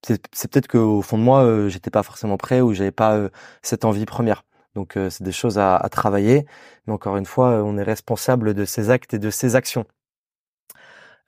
[0.03, 3.29] c'est peut-être qu'au fond de moi, j'étais pas forcément prêt ou j'avais pas
[3.61, 4.43] cette envie première.
[4.75, 6.45] Donc c'est des choses à, à, travailler.
[6.87, 9.85] Mais encore une fois, on est responsable de ses actes et de ses actions.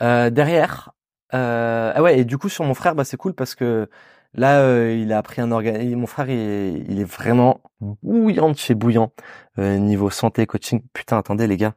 [0.02, 0.92] derrière,
[1.32, 3.88] ah ouais, et du coup sur mon frère, bah c'est cool parce que
[4.34, 5.96] Là, euh, il a appris un organe.
[5.96, 9.12] Mon frère, il, est vraiment bouillant de chez bouillant
[9.58, 10.82] euh, niveau santé, coaching.
[10.94, 11.76] Putain, attendez les gars.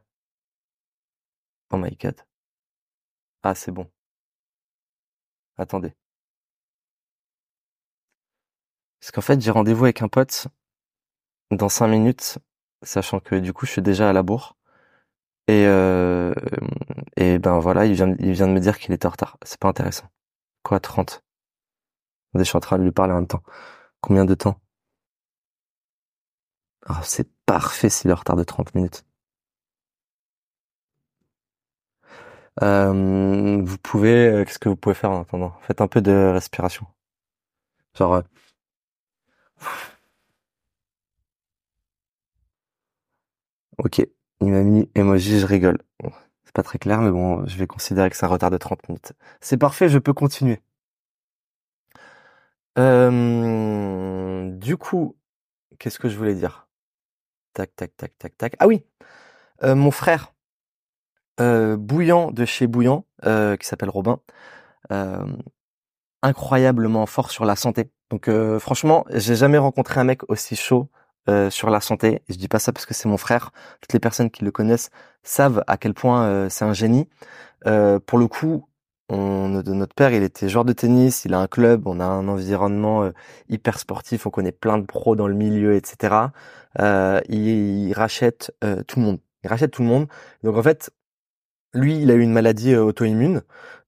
[1.71, 2.15] Oh my god.
[3.43, 3.89] Ah, c'est bon.
[5.57, 5.93] Attendez.
[8.99, 10.47] Parce qu'en fait, j'ai rendez-vous avec un pote
[11.51, 12.39] dans cinq minutes,
[12.83, 14.55] sachant que du coup, je suis déjà à la bourre.
[15.47, 16.33] Et, euh,
[17.17, 19.37] et ben voilà, il vient, il vient de me dire qu'il était en retard.
[19.43, 20.09] C'est pas intéressant.
[20.63, 21.23] Quoi, 30
[22.35, 23.43] je suis en train de lui parler en même temps.
[24.01, 24.59] Combien de temps?
[26.89, 29.03] Oh, C'est parfait s'il est en retard de 30 minutes.
[32.61, 35.53] Euh, vous pouvez, euh, qu'est-ce que vous pouvez faire en attendant?
[35.61, 36.85] Faites un peu de respiration.
[37.95, 38.13] Genre.
[38.13, 38.21] Euh,
[43.77, 43.99] ok,
[44.41, 45.77] il m'a mis emoji, je rigole.
[46.45, 48.87] c'est pas très clair, mais bon, je vais considérer que c'est un retard de 30
[48.89, 49.13] minutes.
[49.41, 50.61] C'est parfait, je peux continuer.
[52.75, 52.81] Du
[54.77, 55.15] coup,
[55.79, 56.67] qu'est-ce que je voulais dire?
[57.53, 58.55] Tac, tac, tac, tac, tac.
[58.59, 58.85] Ah oui,
[59.63, 60.33] mon frère
[61.37, 64.19] Bouillant de chez Bouillant, qui s'appelle Robin,
[66.21, 67.91] incroyablement fort sur la santé.
[68.09, 70.89] Donc franchement, j'ai jamais rencontré un mec aussi chaud
[71.49, 72.21] sur la santé.
[72.29, 73.51] je dis pas ça parce que c'est mon frère.
[73.81, 74.89] Toutes les personnes qui le connaissent
[75.23, 77.09] savent à quel point c'est un génie.
[77.63, 78.67] pour le coup,
[79.09, 82.27] on, notre père, il était joueur de tennis, il a un club, on a un
[82.27, 83.11] environnement euh,
[83.49, 86.15] hyper sportif, on connaît plein de pros dans le milieu, etc.
[86.79, 89.19] Euh, il, rachète euh, tout le monde.
[89.43, 90.07] Il rachète tout le monde.
[90.43, 90.91] Donc en fait,
[91.73, 93.41] lui, il a eu une maladie auto-immune.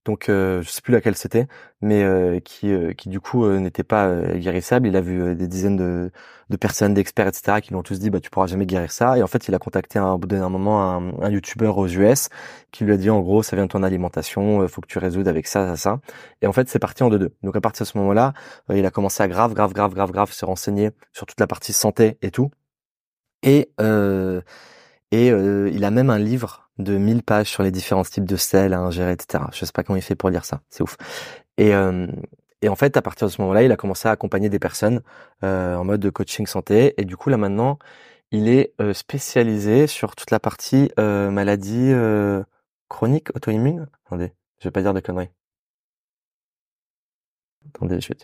[0.05, 1.47] Donc euh, je sais plus laquelle c'était,
[1.81, 4.87] mais euh, qui euh, qui du coup euh, n'était pas guérissable.
[4.87, 6.11] Il a vu des dizaines de,
[6.49, 7.59] de personnes, d'experts, etc.
[7.61, 9.17] qui lui ont tous dit bah tu pourras jamais guérir ça.
[9.17, 12.29] Et en fait il a contacté un, au bout d'un moment un, un aux US
[12.71, 15.27] qui lui a dit en gros ça vient de ton alimentation, faut que tu résoudes
[15.27, 15.99] avec ça, ça, ça.
[16.41, 17.33] Et en fait c'est parti en deux deux.
[17.43, 18.33] Donc à partir de ce moment-là,
[18.73, 21.73] il a commencé à grave, grave, grave, grave, grave se renseigner sur toute la partie
[21.73, 22.51] santé et tout.
[23.43, 23.71] Et
[25.11, 28.73] et il a même un livre de 1000 pages sur les différents types de sel
[28.73, 29.45] à ingérer, etc.
[29.53, 30.97] Je sais pas comment il fait pour lire ça, c'est ouf.
[31.57, 32.07] Et, euh,
[32.61, 35.01] et en fait, à partir de ce moment-là, il a commencé à accompagner des personnes
[35.43, 36.93] euh, en mode de coaching santé.
[36.97, 37.79] Et du coup, là maintenant,
[38.31, 42.43] il est euh, spécialisé sur toute la partie euh, maladie euh,
[42.89, 43.87] chronique, auto-immune.
[44.05, 45.29] Attendez, je vais pas dire de conneries.
[47.73, 48.17] Attendez, je vais.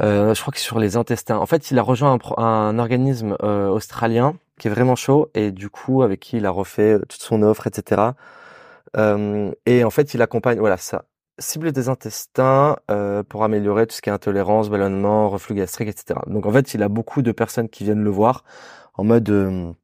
[0.00, 1.38] Je crois que sur les intestins.
[1.38, 5.70] En fait, il a rejoint un, un organisme australien qui est vraiment chaud et du
[5.70, 8.12] coup avec qui il a refait euh, toute son offre, etc.
[8.96, 11.04] Euh, et en fait, il accompagne, voilà, ça
[11.38, 16.20] cible des intestins euh, pour améliorer tout ce qui est intolérance, ballonnement, reflux gastrique, etc.
[16.26, 18.44] Donc en fait, il a beaucoup de personnes qui viennent le voir
[18.94, 19.74] en mode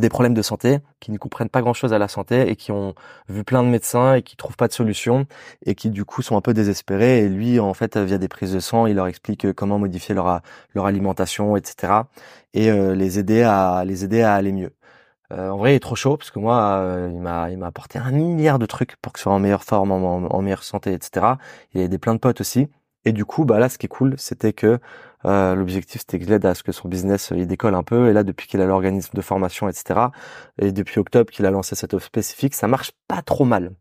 [0.00, 2.94] des problèmes de santé, qui ne comprennent pas grand-chose à la santé et qui ont
[3.28, 5.26] vu plein de médecins et qui trouvent pas de solution
[5.66, 7.20] et qui du coup sont un peu désespérés.
[7.24, 10.14] Et lui, en fait, via des prises de sang, il leur explique euh, comment modifier
[10.14, 10.40] leur
[10.74, 11.92] leur alimentation, etc.
[12.54, 14.72] Et euh, les aider à les aider à aller mieux.
[15.32, 17.98] Euh, en vrai, il est trop chaud parce que moi, il m'a il m'a apporté
[17.98, 21.26] un milliard de trucs pour que je sois en meilleure forme, en, meilleure santé, etc.
[21.74, 22.68] Il a des plein de potes aussi.
[23.04, 24.78] Et du coup, bah là, ce qui est cool, c'était que
[25.24, 28.08] euh, l'objectif, c'était que l'aide à ce que son business euh, il décolle un peu.
[28.08, 30.00] Et là, depuis qu'il a l'organisme de formation, etc.,
[30.60, 33.72] et depuis octobre qu'il a lancé cette offre spécifique, ça marche pas trop mal.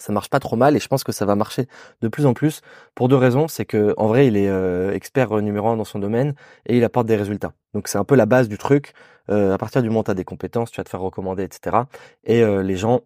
[0.00, 1.66] Ça marche pas trop mal et je pense que ça va marcher
[2.02, 2.60] de plus en plus
[2.94, 3.48] pour deux raisons.
[3.48, 6.34] C'est que en vrai, il est euh, expert numéro un dans son domaine
[6.66, 7.52] et il apporte des résultats.
[7.74, 8.92] Donc c'est un peu la base du truc.
[9.28, 11.78] à partir du moment où tu as des compétences, tu vas te faire recommander, etc.
[12.24, 13.02] Et les gens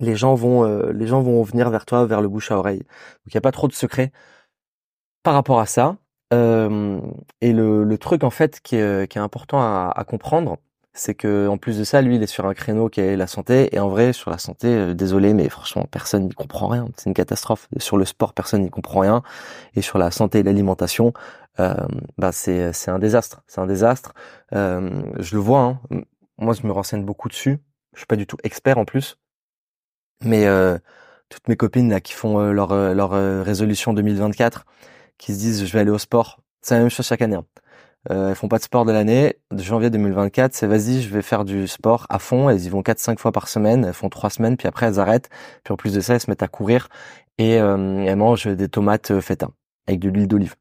[0.00, 2.80] les gens vont les gens vont venir vers toi vers le bouche à oreille.
[2.80, 4.12] Donc il y a pas trop de secrets
[5.22, 5.96] par rapport à ça.
[6.32, 7.00] Euh,
[7.40, 10.58] et le, truc en fait qui est, important à, comprendre,
[10.92, 13.26] c'est que en plus de ça, lui, il est sur un créneau qui est la
[13.26, 13.74] santé.
[13.74, 16.88] Et en vrai, sur la santé, euh, désolé, mais franchement, personne n'y comprend rien.
[16.96, 17.68] C'est une catastrophe.
[17.78, 19.22] Sur le sport, personne n'y comprend rien.
[19.74, 21.12] Et sur la santé et l'alimentation,
[21.58, 21.74] euh,
[22.18, 23.42] bah c'est c'est un désastre.
[23.46, 24.14] C'est un désastre.
[24.54, 25.60] Euh, je le vois.
[25.60, 26.02] Hein.
[26.38, 27.58] Moi, je me renseigne beaucoup dessus.
[27.94, 29.18] Je suis pas du tout expert en plus,
[30.22, 30.78] mais euh,
[31.28, 33.10] toutes mes copines là qui font leur leur
[33.44, 34.64] résolution 2024
[35.20, 36.40] qui se disent je vais aller au sport.
[36.62, 37.36] C'est la même chose chaque année.
[37.36, 37.44] Hein.
[38.10, 39.36] Euh, font pas de sport de l'année.
[39.50, 42.48] De janvier 2024, c'est vas-y, je vais faire du sport à fond.
[42.48, 43.84] Elles y vont 4-5 fois par semaine.
[43.84, 45.28] Elles font 3 semaines, puis après elles arrêtent.
[45.64, 46.88] Puis en plus de ça, elles se mettent à courir
[47.38, 49.48] et euh, elles mangent des tomates euh, feta
[49.86, 50.56] avec de l'huile d'olive.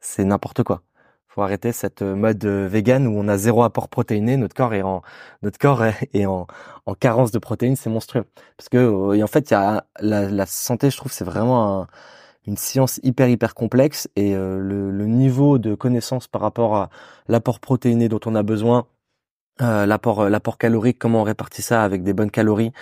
[0.00, 0.82] C'est n'importe quoi.
[1.28, 4.36] Faut arrêter cette euh, mode euh, vegan où on a zéro apport protéiné.
[4.36, 5.02] Notre corps est en
[5.42, 6.48] notre corps est en,
[6.86, 7.76] en carence de protéines.
[7.76, 8.24] C'est monstrueux.
[8.56, 10.90] Parce que et en fait, il y a la, la santé.
[10.90, 11.88] Je trouve c'est vraiment un
[12.46, 16.90] une science hyper hyper complexe et euh, le, niveau de connaissance par rapport à
[17.28, 18.86] l'apport protéiné dont on a besoin,
[19.60, 22.72] euh, l'apport euh, l'apport calorique, comment on répartit ça avec des bonnes calories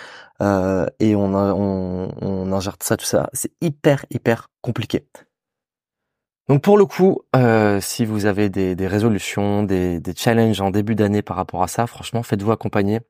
[0.41, 5.05] euh, et on, on, on ingère ça tout ça, c'est hyper hyper compliqué.
[6.49, 10.71] Donc pour le coup, euh, si vous avez des, des résolutions, des, des challenges en
[10.71, 13.01] début d'année par rapport à ça, franchement, faites-vous accompagner.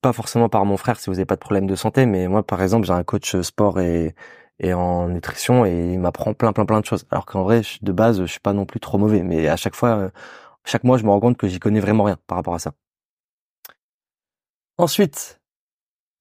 [0.00, 2.42] Pas forcément par mon frère si vous n'avez pas de problème de santé, mais moi
[2.44, 4.14] par exemple j'ai un coach sport et
[4.58, 7.04] et en nutrition et il m'apprend plein plein plein de choses.
[7.10, 9.74] Alors qu'en vrai, de base, je suis pas non plus trop mauvais, mais à chaque
[9.74, 10.10] fois, euh,
[10.64, 12.72] chaque mois, je me rends compte que j'y connais vraiment rien par rapport à ça.
[14.78, 15.40] Ensuite,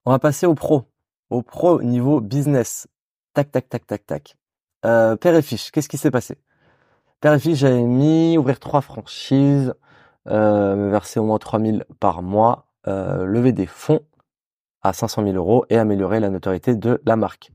[0.06, 0.86] on va passer au pro,
[1.30, 2.88] au pro niveau business.
[3.34, 4.38] Tac tac tac tac tac.
[4.86, 6.38] Euh, père et fiche, qu'est-ce qui s'est passé?
[7.22, 9.74] Père et fiche, j'avais mis ouvrir trois franchises,
[10.28, 14.02] euh, me verser au moins 3000 par mois, lever des fonds
[14.82, 17.52] à 500 000 euros et améliorer la notoriété de la marque.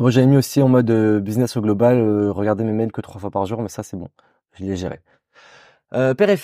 [0.00, 3.02] Moi, j'avais mis aussi en mode euh, business au global, euh, regarder mes mails que
[3.02, 4.08] trois fois par jour, mais ça, c'est bon.
[4.54, 5.00] Je l'ai géré.
[5.92, 6.38] Euh, père et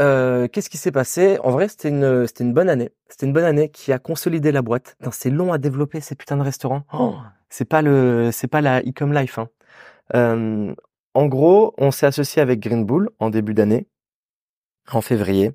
[0.00, 1.38] euh, qu'est-ce qui s'est passé?
[1.42, 2.90] En vrai, c'était une, c'était une bonne année.
[3.08, 4.96] C'était une bonne année qui a consolidé la boîte.
[5.10, 6.82] C'est long à développer ces putains de restaurants.
[6.92, 7.14] Oh,
[7.48, 9.38] c'est pas le, c'est pas la e-com life.
[9.38, 9.48] Hein.
[10.14, 10.74] Euh,
[11.14, 13.88] en gros, on s'est associé avec Green Bull en début d'année,
[14.92, 15.52] en février.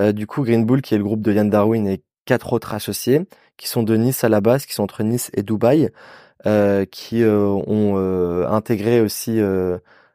[0.00, 2.74] Euh, du coup, Green Bull, qui est le groupe de Yann Darwin et quatre autres
[2.74, 5.90] associés, qui sont de Nice à la base, qui sont entre Nice et Dubaï, euh,
[6.44, 9.40] qui euh, ont euh, intégré aussi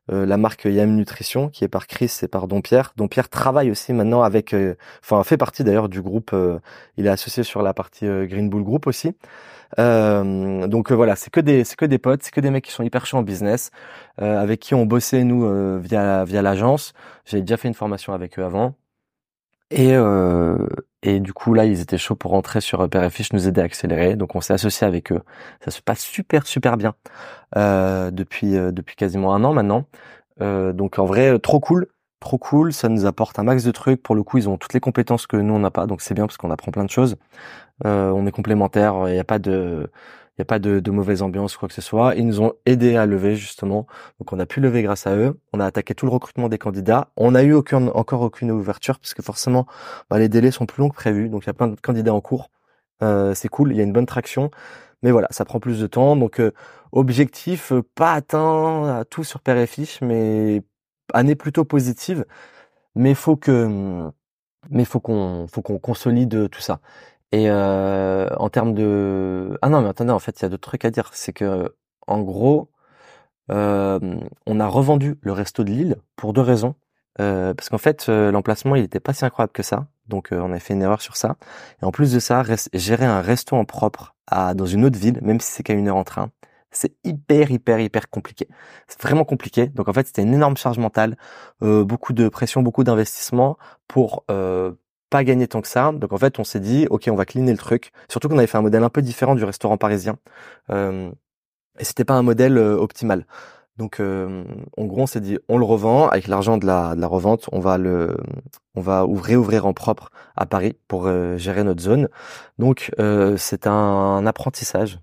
[0.08, 2.94] la marque Yam Nutrition, qui est par Chris et par Dompierre.
[2.98, 4.56] Dompierre travaille aussi maintenant avec,
[5.02, 6.36] enfin fait partie d'ailleurs du groupe.
[6.98, 9.16] il est associé sur la partie Green Bull Group aussi.
[9.80, 12.72] Euh, donc voilà, c'est que des c'est que des potes, c'est que des mecs qui
[12.72, 13.72] sont hyper chauds en business,
[14.22, 16.94] euh, avec qui on bossait nous euh, via via l'agence.
[17.26, 18.76] J'ai déjà fait une formation avec eux avant,
[19.72, 19.96] et
[21.04, 23.62] et du coup là, ils étaient chauds pour rentrer sur Père et Fiche, nous aider
[23.62, 24.16] à accélérer.
[24.16, 25.22] Donc on s'est associé avec eux.
[25.64, 26.94] Ça se passe super super bien
[27.58, 29.86] euh, depuis euh, depuis quasiment un an maintenant.
[30.42, 31.88] Euh, donc en vrai, trop cool,
[32.20, 32.74] trop cool.
[32.74, 34.02] Ça nous apporte un max de trucs.
[34.04, 36.14] Pour le coup, ils ont toutes les compétences que nous on n'a pas, donc c'est
[36.14, 37.18] bien parce qu'on apprend plein de choses.
[37.86, 39.08] on est complémentaires.
[39.08, 39.90] Il n'y a pas de
[40.42, 42.16] a pas de, mauvaise ambiance ou quoi que ce soit.
[42.16, 43.88] Ils nous ont aidé à lever justement.
[44.20, 45.40] Donc on a pu lever grâce à eux.
[45.54, 47.10] On a attaqué tout le recrutement des candidats.
[47.18, 49.66] On n'a eu encore aucune ouverture parce que forcément
[50.10, 51.30] bah, les délais sont plus longs que prévu.
[51.30, 52.50] Donc il y a plein de candidats en cours.
[53.04, 54.52] Euh, c'est cool, il y a une bonne traction.
[55.04, 56.16] Mais voilà, ça prend plus de temps.
[56.16, 56.52] Donc euh,
[56.92, 60.64] objectif euh, pas atteint à tout sur Fiche, mais
[61.14, 62.26] année plutôt positive.
[62.96, 64.12] Mais faut que
[64.70, 66.80] mais faut qu'on faut qu'on consolide tout ça.
[67.32, 70.68] Et euh, en termes de ah non mais attendez en fait il y a d'autres
[70.70, 71.10] trucs à dire.
[71.14, 71.74] C'est que
[72.08, 72.70] en gros
[73.52, 74.00] euh,
[74.48, 76.76] on a revendu le resto de Lille pour deux raisons.
[77.20, 79.88] Euh, parce qu'en fait euh, l'emplacement il était pas si incroyable que ça.
[80.08, 81.38] Donc euh, on a fait une erreur sur ça.
[81.82, 85.20] Et en plus de ça gérer un resto en propre à dans une autre ville
[85.22, 86.32] même si c'est qu'à une heure en train
[86.72, 88.48] c'est hyper hyper hyper compliqué.
[88.88, 89.68] C'est vraiment compliqué.
[89.68, 91.18] Donc en fait c'était une énorme charge mentale
[91.62, 94.26] beaucoup de pression beaucoup d'investissement pour
[95.12, 95.92] pas gagné tant que ça.
[95.92, 97.92] Donc en fait, on s'est dit, ok, on va cleaner le truc.
[98.10, 100.18] Surtout qu'on avait fait un modèle un peu différent du restaurant parisien.
[100.72, 101.12] Euh,
[101.80, 103.26] et c'était pas un modèle euh, optimal.
[103.78, 104.44] Donc euh,
[104.78, 107.50] en gros, on s'est dit, on le revend avec l'argent de la, de la revente,
[107.52, 108.18] on va le,
[108.76, 112.08] on va ouvrir ouvrir en propre à Paris pour euh, gérer notre zone.
[112.60, 112.92] Donc
[113.38, 115.00] c'est un, apprentissage.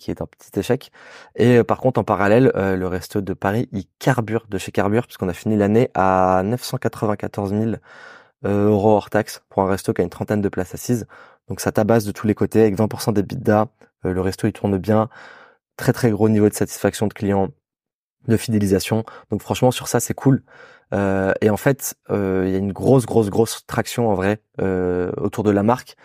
[0.00, 0.90] qui est un petit échec.
[1.36, 5.28] Et par contre, en parallèle, le resto de Paris, il carbure de chez Carbure, puisqu'on
[5.28, 7.76] a fini l'année à 994 000 euh,
[8.44, 11.06] euros hors taxe pour un resto qui a une trentaine de places assises.
[11.48, 13.68] Donc ça tabasse de tous les côtés avec 20% d'EBITDA.
[14.06, 15.08] Euh, le resto il tourne bien.
[15.76, 17.48] Très très gros niveau de satisfaction de clients,
[18.28, 19.04] de fidélisation.
[19.30, 20.42] Donc franchement sur ça c'est cool.
[20.92, 24.42] Euh, et en fait euh, il y a une grosse grosse grosse traction en vrai
[24.60, 25.96] euh, autour de la marque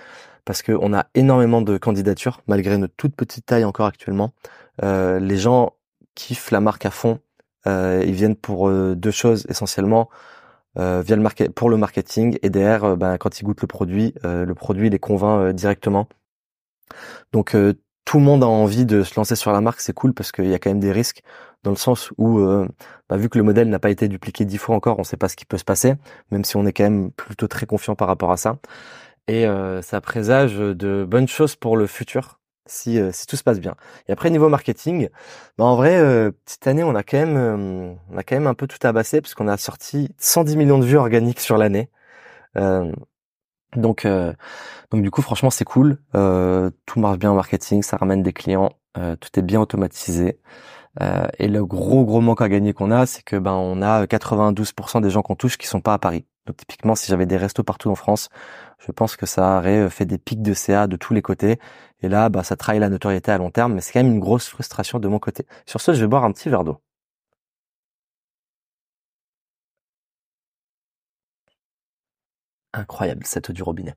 [0.46, 4.34] parce qu'on a énormément de candidatures malgré notre toute petite taille encore actuellement.
[4.82, 5.74] les gens
[6.14, 7.20] kiffent la marque à fond.
[7.66, 10.10] ils viennent pour deux choses essentiellement
[10.78, 13.68] euh, via le market, pour le marketing et derrière, euh, ben, quand ils goûtent le
[13.68, 16.08] produit, euh, le produit les convainc directement.
[17.32, 17.56] Donc
[18.06, 20.48] tout le monde a envie de se lancer sur la marque, c'est cool parce qu'il
[20.48, 21.22] y a quand même des risques
[21.64, 22.40] dans le sens où,
[23.10, 25.18] bah, vu que le modèle n'a pas été dupliqué dix fois encore, on ne sait
[25.18, 25.96] pas ce qui peut se passer,
[26.32, 28.58] même si on est quand même plutôt très confiant par rapport à ça.
[29.28, 29.46] Et
[29.82, 33.76] ça présage de bonnes choses pour le futur si, euh, si tout se passe bien.
[34.08, 35.10] Et après niveau marketing,
[35.58, 38.48] bah en vrai euh, petite année on a quand même euh, on a quand même
[38.48, 41.90] un peu tout abassé parce qu'on a sorti 110 millions de vues organiques sur l'année.
[43.76, 44.08] donc
[44.92, 48.72] donc du coup franchement c'est cool, tout marche bien en marketing, ça ramène des clients,
[48.96, 50.40] tout est bien automatisé.
[51.40, 55.02] et le gros gros manque à gagner qu'on a, c'est que ben on a 92%
[55.02, 56.26] des gens qu'on touche qui sont pas à Paris.
[56.46, 58.30] Donc typiquement, si j'avais des restos partout en France,
[58.80, 61.60] je pense que ça aurait fait des pics de CA de tous les côtés.
[62.02, 64.20] Et là, bah, ça trahit la notoriété à long terme, mais c'est quand même une
[64.20, 65.46] grosse frustration de mon côté.
[65.66, 66.80] Sur ce, je vais boire un petit verre d'eau.
[72.74, 73.96] Incroyable cette eau du robinet.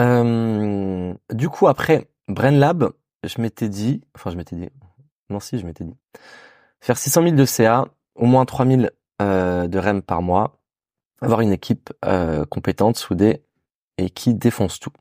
[0.00, 2.92] Euh, du coup, après BrainLab,
[3.24, 4.68] je m'étais dit, enfin je m'étais dit,
[5.30, 5.96] non si, je m'étais dit,
[6.80, 8.82] faire 600 000 de CA, au moins 3 000
[9.22, 10.58] euh, de REM par mois,
[11.24, 13.42] avoir une équipe euh, compétente, soudée
[13.98, 14.92] et qui défonce tout.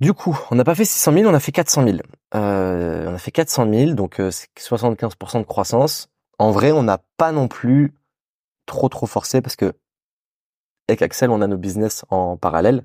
[0.00, 1.98] Du coup, on n'a pas fait 600 000, on a fait 400 000.
[2.34, 6.08] Euh, on a fait 400 000, donc euh, c'est 75% de croissance.
[6.38, 7.94] En vrai, on n'a pas non plus
[8.66, 9.72] trop trop forcé parce que
[10.88, 12.84] avec Axel, on a nos business en parallèle.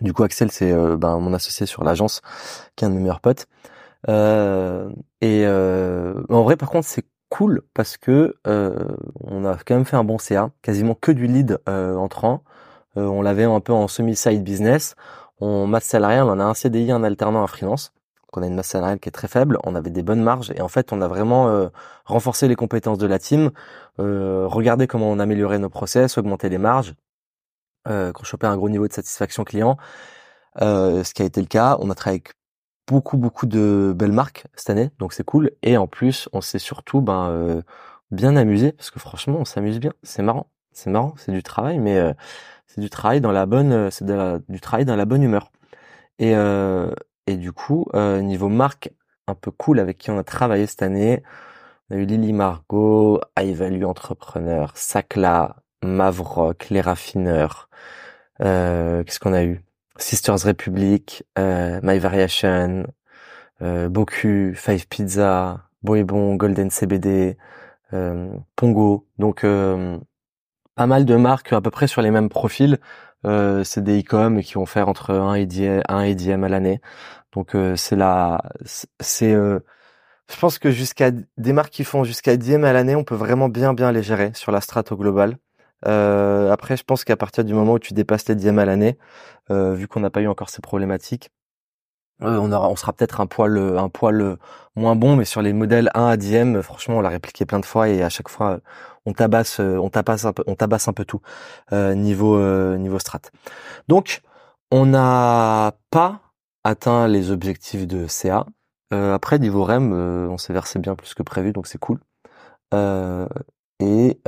[0.00, 2.22] Du coup, Axel, c'est euh, ben, mon associé sur l'agence,
[2.74, 3.46] qui est un de mes meilleurs potes.
[4.08, 7.04] et en vrai, par contre, c'est
[7.34, 8.76] cool parce que euh,
[9.20, 12.44] on a quand même fait un bon CA, quasiment que du lead euh, entrant.
[12.96, 14.94] Euh, on l'avait un peu en semi-side business.
[15.40, 17.92] On masse salariale, on a un CDI, un alternant, un freelance.
[18.22, 19.58] Donc on a une masse salariale qui est très faible.
[19.64, 21.70] On avait des bonnes marges et en fait on a vraiment
[22.04, 23.50] renforcé les compétences de la team,
[23.98, 26.94] regardé comment on améliorait nos process, augmenter les marges,
[27.88, 29.76] euh, choper un gros niveau de satisfaction client.
[30.60, 31.76] ce qui a été le cas.
[31.80, 32.34] On a travaillé avec
[32.86, 35.52] beaucoup beaucoup de belles marques cette année, donc c'est cool.
[35.62, 37.62] Et en plus, on s'est surtout ben euh,
[38.10, 39.92] bien amusé parce que franchement, on s'amuse bien.
[40.02, 42.12] C'est marrant, c'est marrant, c'est du travail, mais euh,
[42.66, 44.04] c'est du travail dans la bonne, euh, c'est
[44.48, 45.50] du travail dans la bonne humeur.
[46.18, 46.34] Et
[47.26, 48.90] et du coup, niveau marque
[49.26, 51.22] un peu cool avec qui on a travaillé cette année,
[51.90, 57.68] on a eu Lily Margot, iValue Entrepreneur, Sacla, Mavrock, Les Raffineurs.
[58.38, 59.64] Qu'est-ce qu'on a eu?
[59.98, 62.86] Sisters Republic, euh, My Variation,
[63.62, 67.36] euh, Boku, Five Pizza, Boébon, Golden CBD,
[67.92, 69.06] euh, Pongo.
[69.18, 69.98] Donc euh,
[70.74, 72.78] pas mal de marques à peu près sur les mêmes profils
[73.64, 76.80] c'est des e-com qui vont faire entre 1 et 10, 1 et 10 à l'année.
[77.32, 78.42] Donc c'est la,
[79.00, 83.14] c'est, je pense que jusqu'à des marques qui font jusqu'à 10 à l'année, on peut
[83.14, 85.38] vraiment bien bien les gérer sur la strate au global.
[85.86, 88.98] Euh, après, je pense qu'à partir du moment où tu dépasses les 10 à l'année,
[89.50, 91.30] euh, vu qu'on n'a pas eu encore ces problématiques,
[92.22, 94.36] euh, on, aura, on sera peut-être un poil, un poil
[94.76, 97.66] moins bon, mais sur les modèles 1 à 10 franchement, on l'a répliqué plein de
[97.66, 98.60] fois et à chaque fois,
[99.06, 101.20] on tabasse, on tabasse un peu, on tabasse un peu tout
[101.72, 102.38] niveau
[102.76, 103.20] niveau strat.
[103.88, 104.22] Donc,
[104.70, 106.20] on n'a pas
[106.64, 108.46] atteint les objectifs de CA.
[108.90, 112.00] après, niveau REM, on s'est versé bien plus que prévu, donc c'est cool.
[113.84, 114.20] Et,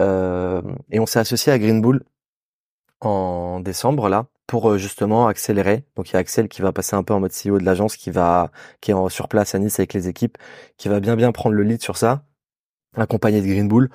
[0.91, 2.03] et on s'est associé à Green Bull
[3.01, 5.85] en décembre là pour euh, justement accélérer.
[5.97, 7.97] Donc il y a Axel qui va passer un peu en mode CEO de l'agence,
[7.97, 8.51] qui va
[8.81, 10.39] qui est sur place à Nice avec les équipes,
[10.77, 12.23] qui va bien bien prendre le lead sur ça,
[12.97, 13.91] accompagné de Green Bull.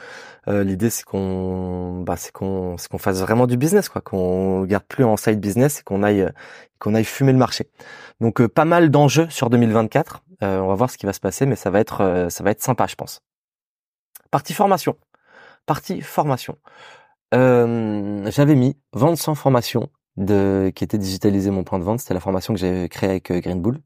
[0.47, 4.84] Euh, L'idée c'est qu'on bah, c'est qu'on qu'on fasse vraiment du business quoi, qu'on garde
[4.86, 6.30] plus en side business et qu'on aille
[6.80, 7.70] qu'on aille fumer le marché.
[8.20, 10.24] Donc euh, pas mal d'enjeux sur 2024.
[10.43, 12.51] Euh, on va voir ce qui va se passer, mais ça va être ça va
[12.51, 13.22] être sympa je pense.
[14.32, 14.95] Partie formation.
[15.66, 16.57] Partie formation.
[17.32, 21.99] j'avais mis vente sans formation qui était digitaliser mon point de vente.
[21.99, 23.80] C'était la formation que j'ai créée avec euh, Green Bull.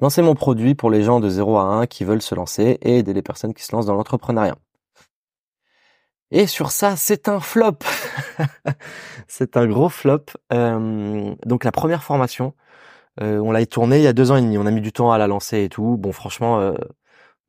[0.00, 2.98] Lancer mon produit pour les gens de 0 à 1 qui veulent se lancer et
[2.98, 4.56] aider les personnes qui se lancent dans l'entrepreneuriat.
[6.30, 7.78] Et sur ça, c'est un flop.
[9.28, 10.24] c'est un gros flop.
[10.52, 12.54] Euh, donc la première formation,
[13.20, 14.56] euh, on l'a tournée il y a deux ans et demi.
[14.56, 15.96] On a mis du temps à la lancer et tout.
[15.98, 16.74] Bon, franchement,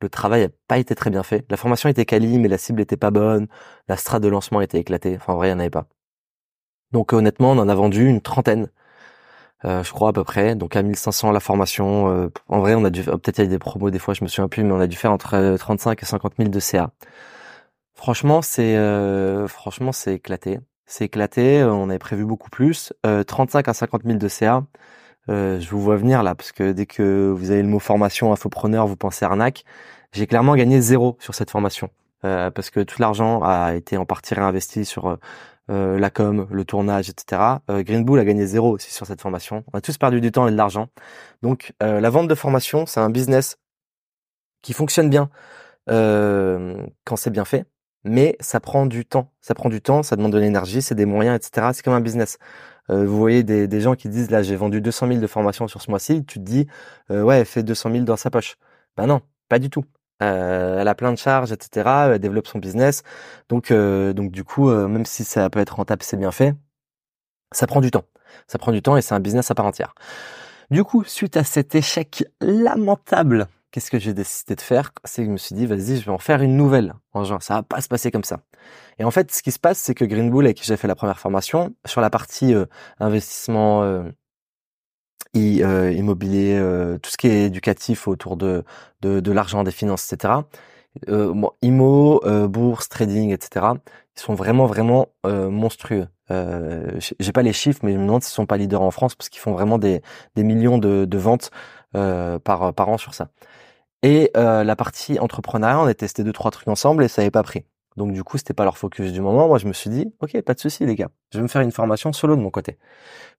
[0.04, 1.44] le travail n'a pas été très bien fait.
[1.50, 3.48] La formation était quali, mais la cible était pas bonne.
[3.88, 5.16] La strate de lancement était éclatée.
[5.16, 5.86] Enfin, en vrai, il n'y en avait pas.
[6.92, 8.70] Donc honnêtement, on en a vendu une trentaine,
[9.64, 10.54] euh, je crois à peu près.
[10.54, 12.10] Donc à 1500 la formation.
[12.10, 14.22] Euh, en vrai, on a dû peut-être il y a des promos des fois, je
[14.24, 16.92] me souviens plus, mais on a dû faire entre 35 et 50 000 de CA.
[17.94, 20.60] Franchement, c'est euh, franchement c'est éclaté.
[20.86, 21.64] C'est éclaté.
[21.64, 22.92] On avait prévu beaucoup plus.
[23.26, 24.64] 35 à 50 000 de CA.
[25.28, 28.86] je vous vois venir là parce que dès que vous avez le mot formation infopreneur,
[28.86, 29.64] vous pensez arnaque.
[30.14, 31.90] J'ai clairement gagné zéro sur cette formation.
[32.22, 35.18] parce que tout l'argent a été en partie réinvesti sur
[35.70, 37.40] euh, la com, le tournage, etc.
[37.70, 39.64] Euh, Green Bull a gagné zéro aussi sur cette formation.
[39.72, 40.88] On a tous perdu du temps et de l'argent.
[41.42, 43.56] Donc euh, la vente de formation, c'est un business
[44.62, 45.30] qui fonctionne bien
[45.86, 47.66] quand c'est bien fait,
[48.04, 49.32] mais ça prend du temps.
[49.42, 51.68] Ça prend du temps, ça demande de l'énergie, c'est des moyens, etc.
[51.74, 52.38] C'est comme un business.
[52.88, 55.82] vous voyez des, des, gens qui disent là j'ai vendu 200 000 de formation sur
[55.82, 56.66] ce mois-ci, tu te dis
[57.10, 58.56] ouais elle fait 200 000 dans sa poche.
[58.96, 59.84] Ben non, pas du tout.
[60.22, 62.10] Euh, elle a plein de charges, etc.
[62.12, 63.02] Elle développe son business.
[63.48, 66.54] Donc, euh, donc du coup, euh, même si ça peut être rentable, c'est bien fait,
[67.52, 68.04] ça prend du temps.
[68.46, 69.94] Ça prend du temps et c'est un business à part entière.
[70.70, 74.92] Du coup, suite à cet échec lamentable, qu'est-ce que j'ai décidé de faire?
[75.04, 77.38] C'est que je me suis dit, vas-y, je vais en faire une nouvelle en juin.
[77.40, 78.40] Ça va pas se passer comme ça.
[78.98, 80.88] Et en fait, ce qui se passe, c'est que Green Bull, avec qui j'ai fait
[80.88, 82.54] la première formation, sur la partie
[82.98, 84.04] investissement
[85.36, 88.64] euh, immobilier, euh, tout ce qui est éducatif autour de,
[89.02, 90.34] de, l'argent, des finances, etc.
[91.08, 93.66] Euh, IMO, bourse, trading, etc.
[94.16, 96.06] Ils sont vraiment vraiment monstrueux.
[96.30, 99.28] J'ai pas les chiffres, mais je me demande s'ils sont pas leaders en France parce
[99.28, 100.02] qu'ils font vraiment des,
[100.36, 101.50] des millions de, de ventes
[101.92, 103.28] par par an sur ça.
[104.02, 107.42] Et la partie entrepreneuriat, on a testé deux trois trucs ensemble et ça n'avait pas
[107.42, 107.64] pris.
[107.96, 109.48] Donc du coup, c'était pas leur focus du moment.
[109.48, 111.62] Moi, je me suis dit, ok, pas de souci les gars, je vais me faire
[111.62, 112.78] une formation solo de mon côté.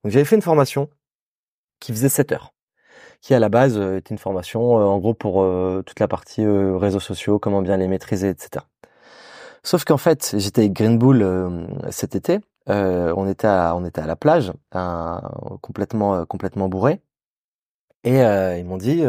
[0.04, 0.89] Donc j'avais fait une formation
[1.80, 2.54] qui faisait 7 heures,
[3.22, 6.08] qui à la base euh, était une formation euh, en gros pour euh, toute la
[6.08, 8.66] partie réseaux sociaux, comment bien les maîtriser, etc.
[9.64, 11.26] Sauf qu'en fait, j'étais avec Green Bull
[11.90, 14.54] cet été, on était à, on était à la plage,
[15.62, 17.02] complètement complètement bourré,
[18.04, 19.04] et ils m'ont dit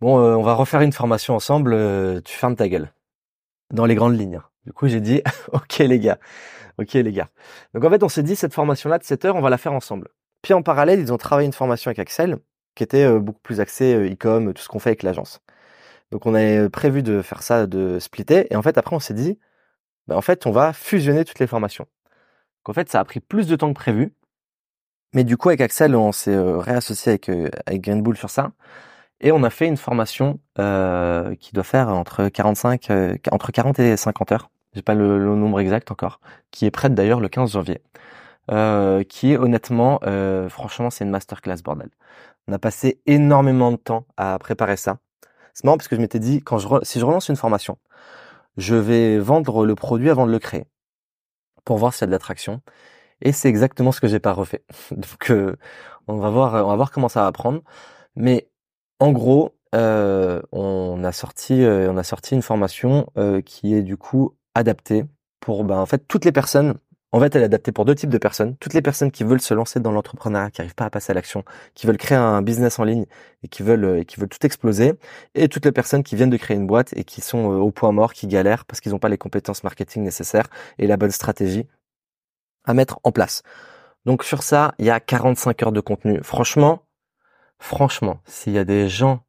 [0.00, 2.92] bon, on va refaire une formation ensemble, tu fermes ta gueule
[3.72, 4.42] dans les grandes lignes.
[4.66, 6.18] Du coup, j'ai dit ok les gars,
[6.78, 7.28] ok les gars.
[7.74, 9.58] Donc en fait, on s'est dit cette formation là de 7 heures, on va la
[9.58, 10.08] faire ensemble.
[10.42, 12.38] Puis en parallèle, ils ont travaillé une formation avec Axel
[12.74, 15.40] qui était euh, beaucoup plus axée euh, e-com, tout ce qu'on fait avec l'agence.
[16.12, 18.52] Donc on avait prévu de faire ça, de splitter.
[18.52, 19.38] Et en fait, après, on s'est dit,
[20.08, 21.86] bah, en fait, on va fusionner toutes les formations.
[22.60, 24.14] Donc en fait, ça a pris plus de temps que prévu.
[25.14, 28.52] Mais du coup, avec Axel, on s'est euh, réassocié avec, avec Green Bull sur ça.
[29.20, 32.88] Et on a fait une formation euh, qui doit faire entre 45,
[33.30, 34.50] entre 40 et 50 heures.
[34.74, 36.20] J'ai pas le, nombre exact encore.
[36.50, 37.82] Qui est prête d'ailleurs le 15 janvier.
[38.50, 41.90] Euh, qui est honnêtement, euh, franchement, c'est une masterclass bordel.
[42.48, 44.98] On a passé énormément de temps à préparer ça.
[45.54, 47.78] C'est marrant parce que je m'étais dit, quand je si je relance une formation,
[48.56, 50.66] je vais vendre le produit avant de le créer
[51.64, 52.60] pour voir s'il y a de l'attraction.
[53.22, 54.64] Et c'est exactement ce que j'ai pas refait.
[54.90, 55.56] Donc, euh,
[56.08, 57.62] on va voir, on va voir comment ça va prendre.
[58.16, 58.48] Mais
[58.98, 63.06] en gros, euh, on a sorti, on a sorti une formation
[63.46, 65.04] qui est du coup adaptée
[65.40, 66.78] pour, ben, en fait, toutes les personnes
[67.12, 68.56] En fait, elle est adaptée pour deux types de personnes.
[68.58, 71.14] Toutes les personnes qui veulent se lancer dans l'entrepreneuriat, qui n'arrivent pas à passer à
[71.14, 71.44] l'action,
[71.74, 73.06] qui veulent créer un business en ligne
[73.42, 74.94] et qui veulent euh, et qui veulent tout exploser,
[75.34, 77.72] et toutes les personnes qui viennent de créer une boîte et qui sont euh, au
[77.72, 80.46] point mort, qui galèrent parce qu'ils n'ont pas les compétences marketing nécessaires
[80.78, 81.66] et la bonne stratégie
[82.64, 83.42] à mettre en place.
[84.06, 86.20] Donc sur ça, il y a 45 heures de contenu.
[86.22, 86.84] Franchement,
[87.58, 89.24] franchement, s'il y a des gens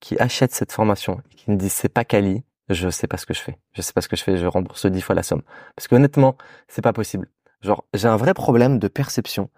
[0.00, 2.42] qui achètent cette formation et qui me disent c'est pas quali,
[2.74, 3.58] je sais pas ce que je fais.
[3.72, 5.42] Je sais pas ce que je fais, je rembourse dix fois la somme.
[5.76, 6.36] Parce que honnêtement,
[6.68, 7.28] c'est pas possible.
[7.62, 9.50] Genre, j'ai un vrai problème de perception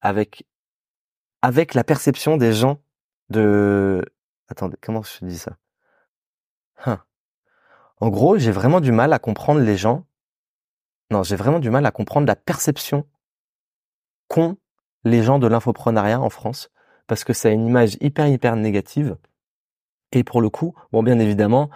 [0.00, 0.46] avec
[1.42, 2.80] avec la perception des gens
[3.30, 4.04] de
[4.48, 5.56] attendez, comment je dis ça?
[6.84, 7.00] Hein.
[8.00, 10.06] En gros, j'ai vraiment du mal à comprendre les gens.
[11.10, 13.06] Non, j'ai vraiment du mal à comprendre la perception
[14.28, 14.56] qu'ont
[15.04, 16.70] les gens de l'infoprenariat en France
[17.06, 19.16] parce que ça a une image hyper hyper négative.
[20.12, 21.70] Et pour le coup, bon bien évidemment,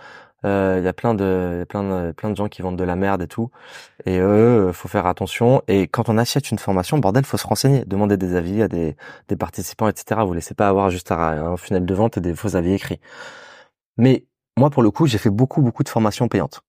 [0.45, 2.97] euh, il y a plein de plein de plein de gens qui vendent de la
[2.97, 3.51] merde et tout.
[4.07, 5.63] Et eux faut faire attention.
[5.69, 8.97] Et quand on achète une formation bordel faut se renseigner demander des avis à des,
[9.29, 12.57] des participants etc vous laissez pas avoir juste un funnel de vente et des faux
[12.57, 13.01] avis écrits.
[13.97, 14.27] Mais
[14.59, 16.63] moi pour le coup j'ai fait beaucoup beaucoup de formations payantes.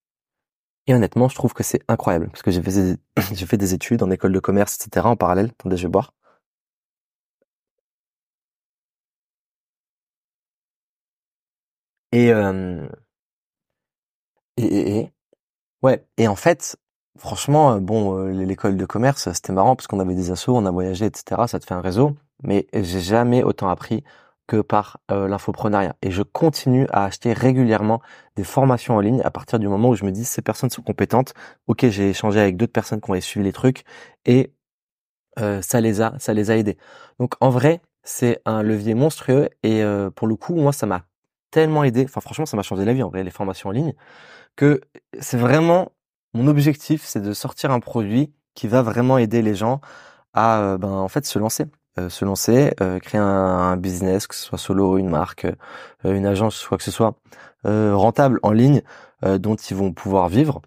[0.88, 2.98] Et honnêtement je trouve que c'est incroyable parce que j'ai fait
[3.34, 5.48] j'ai fait des études en école de commerce etc en parallèle.
[5.60, 6.14] Attendez je vais boire.
[12.14, 12.88] Et euh,
[14.58, 15.14] et, et,
[15.82, 16.06] ouais.
[16.18, 16.78] Et en fait,
[17.18, 20.66] franchement, euh, bon, euh, l'école de commerce, c'était marrant parce qu'on avait des assos, on
[20.66, 21.42] a voyagé, etc.
[21.48, 22.16] Ça te fait un réseau.
[22.44, 24.04] Mais j'ai jamais autant appris
[24.48, 25.96] que par euh, l'infoprenariat.
[26.02, 28.02] Et je continue à acheter régulièrement
[28.36, 30.82] des formations en ligne à partir du moment où je me dis ces personnes sont
[30.82, 31.34] compétentes.
[31.68, 33.84] Ok, j'ai échangé avec d'autres personnes qui ont suivi les trucs
[34.26, 34.54] et
[35.38, 36.78] ça les a, ça les a aidés.
[37.20, 39.82] Donc en vrai, c'est un levier monstrueux et
[40.16, 41.06] pour le coup, moi, ça m'a
[41.50, 42.04] tellement aidé.
[42.04, 43.94] Enfin, franchement, ça m'a changé la vie en vrai les formations en ligne
[44.56, 44.82] que
[45.20, 45.92] c'est vraiment
[46.34, 49.82] mon objectif, c'est de sortir un produit qui va vraiment aider les gens
[50.34, 51.66] à euh, ben en fait se lancer,
[52.00, 55.48] euh, se lancer, euh, créer un, business, que ce soit solo, une marque,
[56.04, 57.16] une agence, quoi que ce soit
[57.66, 58.82] rentable en ligne,
[59.22, 60.62] dont ils vont pouvoir vivre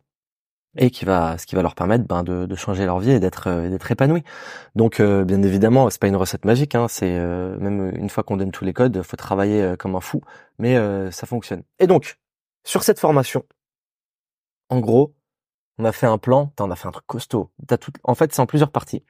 [0.78, 3.20] et qui va ce qui va leur permettre ben, de, de changer leur vie et
[3.20, 4.24] d'être d'être épanouis.
[4.76, 7.18] Donc bien évidemment, c'est pas une recette magique, hein, c'est
[7.59, 10.22] même une fois qu'on donne tous les codes, faut travailler comme un fou,
[10.59, 10.78] mais
[11.11, 11.62] ça fonctionne.
[11.78, 12.18] Et donc
[12.64, 13.45] sur cette formation,
[14.68, 15.14] en gros,
[15.78, 17.50] on a fait un plan, on a fait un truc costaud.
[18.04, 19.04] en fait, c'est en plusieurs parties.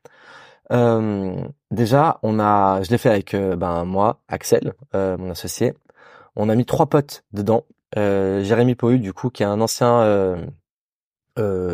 [0.73, 1.37] Euh,
[1.71, 5.75] déjà, on a, je l'ai fait avec euh, ben moi, Axel, euh, mon associé.
[6.37, 7.65] On a mis trois potes dedans.
[7.97, 10.37] Jérémy Pohu, du coup, qui est un ancien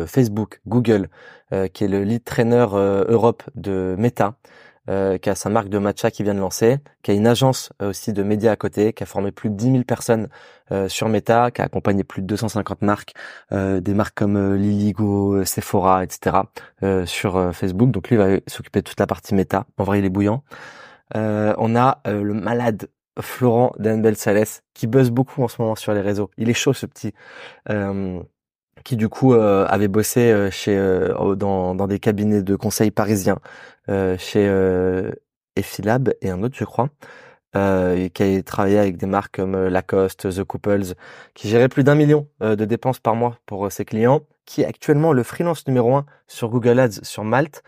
[0.07, 1.09] Facebook, Google,
[1.73, 4.35] qui est le lead trainer Europe de Meta,
[4.89, 7.71] euh, qui a sa marque de matcha qui vient de lancer, qui a une agence
[7.81, 10.27] euh, aussi de médias à côté, qui a formé plus de 10 000 personnes
[10.73, 13.13] euh, sur Meta, qui a accompagné plus de 250 marques,
[13.51, 16.37] des marques comme Liligo, Sephora, etc.
[17.05, 17.91] sur Facebook.
[17.91, 19.65] Donc lui va s'occuper de toute la partie Meta.
[19.77, 20.43] En vrai, il est bouillant.
[21.15, 22.89] on a le malade
[23.21, 26.29] Florent Denbel Sales qui buzz beaucoup en ce moment sur les réseaux.
[26.37, 27.13] Il est chaud ce petit
[28.83, 32.91] qui du coup euh, avait bossé euh, chez euh, dans, dans des cabinets de conseil
[32.91, 33.39] parisiens
[34.17, 34.49] chez
[35.57, 36.89] Effilab et un autre je crois
[37.55, 40.95] et qui a travaillé avec des marques comme Lacoste, The Couples,
[41.33, 45.11] qui gérait plus d'un million de dépenses par mois pour ses clients, qui est actuellement
[45.11, 47.61] le freelance numéro un sur Google Ads sur Malte,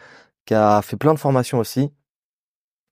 [0.45, 1.91] qui a fait plein de formations aussi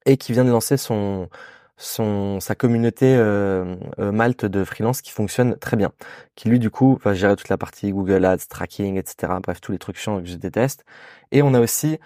[0.06, 1.30] et qui vient de lancer son
[1.78, 5.92] son sa communauté euh, euh, Malte de freelance qui fonctionne très bien,
[6.36, 9.34] qui lui du coup va gérer toute la partie Google Ads, tracking, etc.
[9.42, 10.86] Bref, tous les trucs chiants que je déteste.
[11.32, 11.98] Et on a aussi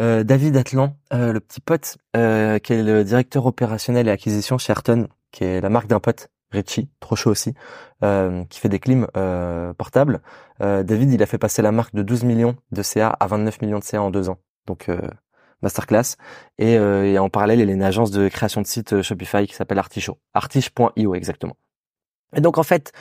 [0.00, 5.08] euh, David Atlan, le petit pote qui est le directeur opérationnel et acquisition chez Ayrton,
[5.32, 7.54] qui est la marque d'un pote, Richie, trop chaud aussi,
[8.02, 9.06] qui fait des clims
[9.76, 10.20] portables.
[10.60, 13.78] David, il a fait passer la marque de 12 millions de CA à 29 millions
[13.78, 14.38] de CA en deux ans.
[14.66, 14.88] Donc
[15.62, 16.16] masterclass.
[16.58, 19.02] Et, euh, et, en parallèle, il y a une agence de création de site euh,
[19.02, 20.18] Shopify qui s'appelle Artichaut.
[20.34, 21.56] Artiche.io exactement.
[22.36, 22.92] Et donc en fait,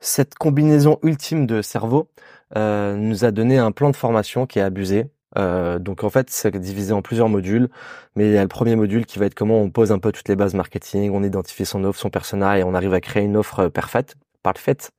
[0.00, 2.08] cette combinaison ultime de cerveau
[2.56, 5.10] euh, nous a donné un plan de formation qui est abusé.
[5.38, 7.68] Euh, donc en fait, c'est divisé en plusieurs modules,
[8.14, 10.12] mais il y a le premier module qui va être comment on pose un peu
[10.12, 13.24] toutes les bases marketing, on identifie son offre, son persona et on arrive à créer
[13.24, 14.92] une offre parfaite, parfaite.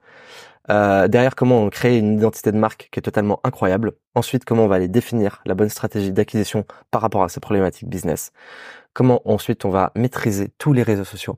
[0.70, 3.93] Euh, derrière, comment on crée une identité de marque qui est totalement incroyable.
[4.15, 7.88] Ensuite, comment on va aller définir la bonne stratégie d'acquisition par rapport à ces problématiques
[7.88, 8.32] business.
[8.93, 11.38] Comment ensuite on va maîtriser tous les réseaux sociaux.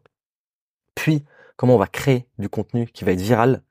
[0.95, 1.23] Puis,
[1.57, 3.61] comment on va créer du contenu qui va être viral.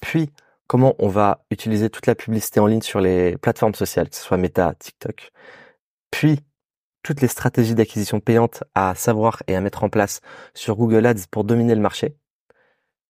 [0.00, 0.30] Puis,
[0.66, 4.22] comment on va utiliser toute la publicité en ligne sur les plateformes sociales, que ce
[4.22, 5.32] soit Meta, TikTok.
[6.10, 6.40] Puis,
[7.02, 10.20] toutes les stratégies d'acquisition payantes à savoir et à mettre en place
[10.54, 12.16] sur Google Ads pour dominer le marché.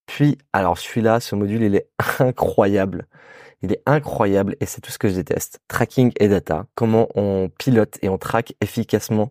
[0.09, 1.89] Puis, alors celui-là, ce module, il est
[2.19, 3.07] incroyable.
[3.63, 5.61] Il est incroyable et c'est tout ce que je déteste.
[5.69, 6.67] Tracking et data.
[6.75, 9.31] Comment on pilote et on traque efficacement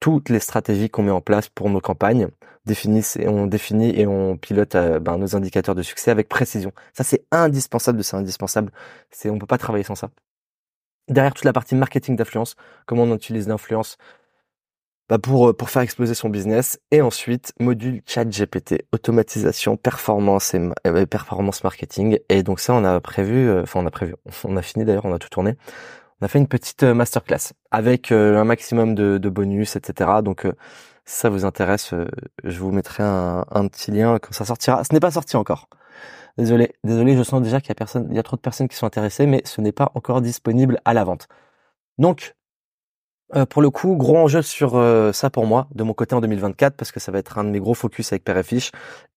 [0.00, 2.28] toutes les stratégies qu'on met en place pour nos campagnes.
[2.68, 6.72] et on définit et on pilote euh, ben, nos indicateurs de succès avec précision.
[6.92, 8.70] Ça, c'est indispensable de c'est indispensable.
[9.10, 10.10] C'est, on peut pas travailler sans ça.
[11.08, 12.54] Derrière toute la partie marketing d'influence,
[12.86, 13.98] comment on utilise l'influence
[15.12, 16.80] bah pour, euh, pour faire exploser son business.
[16.90, 22.18] Et ensuite, module chat GPT, automatisation, performance et euh, performance marketing.
[22.30, 25.04] Et donc ça, on a prévu, euh, enfin on a prévu, on a fini d'ailleurs,
[25.04, 25.58] on a tout tourné.
[26.22, 30.22] On a fait une petite masterclass avec un maximum de, de bonus, etc.
[30.24, 30.46] Donc
[31.04, 31.92] si ça vous intéresse,
[32.44, 34.82] je vous mettrai un, un petit lien quand ça sortira.
[34.84, 35.68] Ce n'est pas sorti encore.
[36.38, 38.68] Désolé, désolé, je sens déjà qu'il y a personne, il y a trop de personnes
[38.68, 41.28] qui sont intéressées, mais ce n'est pas encore disponible à la vente.
[41.98, 42.34] Donc,
[43.34, 46.20] euh, pour le coup, gros enjeu sur euh, ça pour moi, de mon côté en
[46.20, 48.36] 2024, parce que ça va être un de mes gros focus avec Père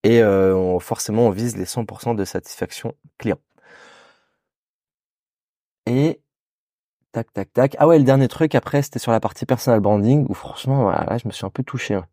[0.03, 3.37] et euh, forcément on vise les 100% de satisfaction client.
[5.87, 6.21] Et
[7.11, 7.75] tac tac tac.
[7.79, 11.17] Ah ouais, le dernier truc après, c'était sur la partie personal branding, où franchement, voilà,
[11.17, 11.95] je me suis un peu touché.
[11.95, 12.05] Hein.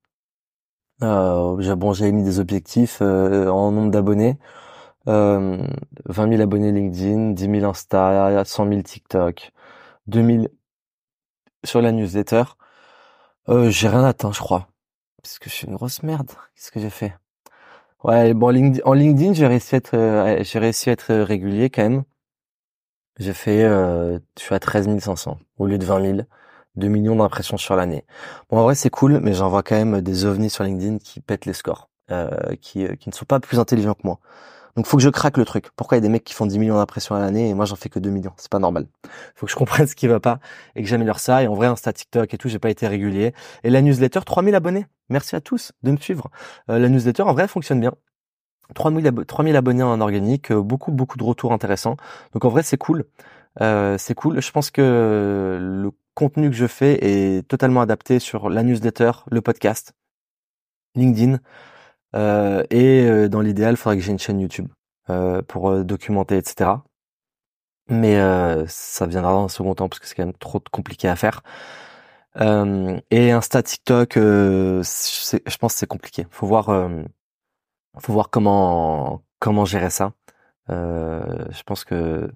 [1.02, 4.38] Euh, bon, j'avais mis des objectifs en nombre d'abonnés.
[5.06, 5.66] 20
[6.06, 9.52] 000 abonnés LinkedIn, 10 000 Insta, 100 000 TikTok,
[10.06, 10.48] 2000
[11.64, 12.44] sur la newsletter.
[13.48, 14.68] Euh, j'ai rien atteint, je crois.
[15.22, 16.30] Parce que je suis une grosse merde.
[16.54, 17.14] Qu'est-ce que j'ai fait?
[18.04, 18.48] Ouais, bon,
[18.84, 22.04] en LinkedIn, j'ai réussi à être, euh, j'ai réussi à être régulier quand même.
[23.18, 26.18] J'ai fait, euh, je suis à 13 500 au lieu de 20 000,
[26.76, 28.04] 2 millions d'impressions sur l'année.
[28.50, 31.20] Bon, en vrai, c'est cool, mais j'en vois quand même des ovnis sur LinkedIn qui
[31.20, 34.18] pètent les scores, euh, qui, qui ne sont pas plus intelligents que moi.
[34.76, 35.70] Donc faut que je craque le truc.
[35.76, 37.66] Pourquoi il y a des mecs qui font 10 millions d'impressions à l'année et moi
[37.66, 38.32] j'en fais que 2 millions?
[38.36, 38.86] C'est pas normal.
[39.34, 40.38] Faut que je comprenne ce qui va pas
[40.76, 41.42] et que j'ameilleure ça.
[41.42, 43.34] Et en vrai, Insta, TikTok et tout, j'ai pas été régulier.
[43.64, 44.86] Et la newsletter, 3000 abonnés.
[45.08, 46.30] Merci à tous de me suivre.
[46.70, 47.92] Euh, la newsletter, en vrai, fonctionne bien.
[48.74, 51.96] 3000, 3000 abonnés en organique, euh, beaucoup, beaucoup de retours intéressants.
[52.32, 53.04] Donc en vrai, c'est cool.
[53.60, 54.40] Euh, c'est cool.
[54.40, 59.40] Je pense que le contenu que je fais est totalement adapté sur la newsletter, le
[59.42, 59.92] podcast,
[60.94, 61.38] LinkedIn,
[62.14, 64.68] euh, et euh, dans l'idéal, il faudrait que j'ai une chaîne YouTube
[65.10, 66.70] euh, pour documenter, etc.
[67.88, 68.16] Mais
[68.68, 71.42] ça viendra dans un second temps parce que c'est quand même trop compliqué à faire.
[72.40, 76.26] et Insta, TikTok, je pense que c'est compliqué.
[76.30, 76.66] Faut voir,
[77.98, 80.12] faut voir comment comment gérer ça.
[80.68, 82.32] je pense que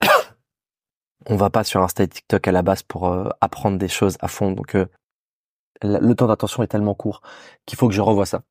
[1.26, 3.08] on va pas sur Insta et TikTok à la base pour
[3.40, 4.52] apprendre des choses à fond.
[4.52, 4.76] Donc
[5.82, 7.22] le temps d'attention est tellement court
[7.66, 8.42] qu'il faut que je revoie ça.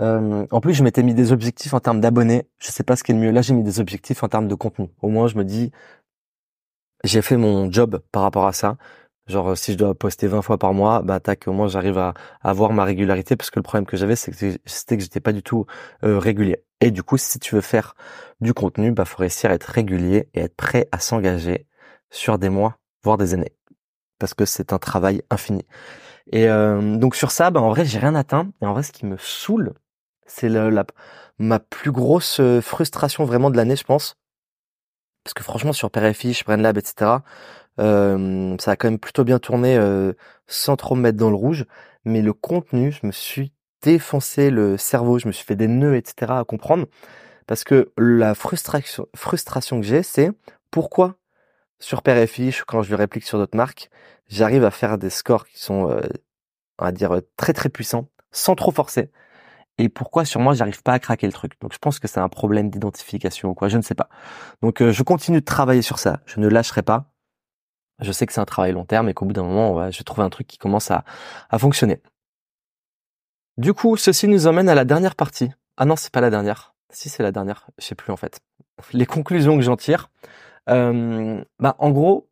[0.00, 2.48] Euh, en plus, je m'étais mis des objectifs en termes d'abonnés.
[2.58, 3.30] Je sais pas ce qui est le mieux.
[3.30, 4.88] Là, j'ai mis des objectifs en termes de contenu.
[5.02, 5.72] Au moins, je me dis,
[7.04, 8.76] j'ai fait mon job par rapport à ça.
[9.28, 12.14] Genre, si je dois poster 20 fois par mois, bah tac, au moins j'arrive à
[12.40, 15.66] avoir ma régularité parce que le problème que j'avais, c'était que j'étais pas du tout
[16.02, 16.64] euh, régulier.
[16.80, 17.94] Et du coup, si tu veux faire
[18.40, 21.66] du contenu, bah faut réussir à être régulier et être prêt à s'engager
[22.10, 23.54] sur des mois, voire des années,
[24.18, 25.66] parce que c'est un travail infini.
[26.32, 28.50] Et euh, donc sur ça, bah en vrai, j'ai rien atteint.
[28.62, 29.74] Et en vrai, ce qui me saoule,
[30.28, 30.50] c'est
[31.38, 34.16] ma plus grosse euh, frustration vraiment de l'année, je pense.
[35.24, 37.18] Parce que franchement, sur Perefiche, BrainLab, etc.,
[37.80, 40.12] euh, ça a quand même plutôt bien tourné euh,
[40.46, 41.66] sans trop me mettre dans le rouge.
[42.04, 43.52] Mais le contenu, je me suis
[43.82, 46.32] défoncé le cerveau, je me suis fait des nœuds, etc.
[46.32, 46.86] à comprendre.
[47.46, 50.30] Parce que la frustration, frustration que j'ai, c'est
[50.70, 51.16] pourquoi
[51.80, 53.90] sur Perefiche, quand je le réplique sur d'autres marques,
[54.28, 56.00] j'arrive à faire des scores qui sont, euh,
[56.78, 59.10] on va dire, très très puissants, sans trop forcer
[59.78, 61.52] et pourquoi sur moi j'arrive pas à craquer le truc.
[61.60, 64.08] Donc je pense que c'est un problème d'identification ou quoi, je ne sais pas.
[64.62, 67.12] Donc euh, je continue de travailler sur ça, je ne lâcherai pas.
[68.00, 69.98] Je sais que c'est un travail long terme et qu'au bout d'un moment, ouais, je
[69.98, 71.04] vais trouver un truc qui commence à,
[71.58, 72.00] fonctionner.
[73.56, 75.50] Du coup, ceci nous emmène à la dernière partie.
[75.76, 76.74] Ah non, c'est pas la dernière.
[76.90, 78.40] Si c'est la dernière, je sais plus en fait.
[78.92, 80.10] Les conclusions que j'en tire.
[80.70, 82.30] Euh, bah, en gros,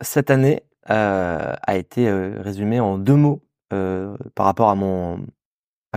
[0.00, 5.26] cette année euh, a été euh, résumée en deux mots par rapport à mon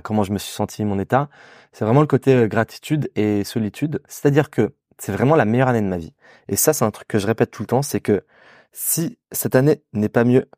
[0.02, 1.30] comment je me suis senti, mon état,
[1.72, 4.02] c'est vraiment le côté euh, gratitude et solitude.
[4.08, 6.14] C'est-à-dire que c'est vraiment la meilleure année de ma vie.
[6.47, 8.24] Et ça, c'est un truc que je répète tout le temps, c'est que
[8.72, 10.50] si cette année n'est pas mieux,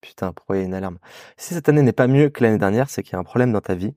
[0.00, 0.98] putain, pourquoi il y a une alarme?
[1.36, 3.52] Si cette année n'est pas mieux que l'année dernière, c'est qu'il y a un problème
[3.52, 3.94] dans ta vie.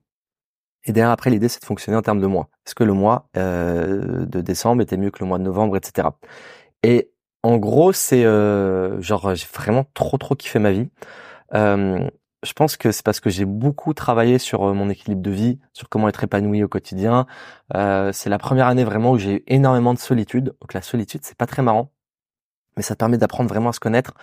[0.85, 2.49] Et derrière, après, l'idée, c'est de fonctionner en termes de mois.
[2.65, 6.09] Est-ce que le mois euh, de décembre était mieux que le mois de novembre, etc.
[6.83, 7.11] Et
[7.43, 10.89] en gros, c'est euh, genre, j'ai vraiment trop, trop kiffé ma vie.
[12.45, 15.59] Je pense que c'est parce que j'ai beaucoup travaillé sur euh, mon équilibre de vie,
[15.73, 17.25] sur comment être épanoui au quotidien.
[17.75, 20.55] Euh, c'est la première année vraiment où j'ai eu énormément de solitude.
[20.61, 21.91] Donc la solitude, c'est pas très marrant,
[22.77, 24.13] mais ça permet d'apprendre vraiment à se connaître.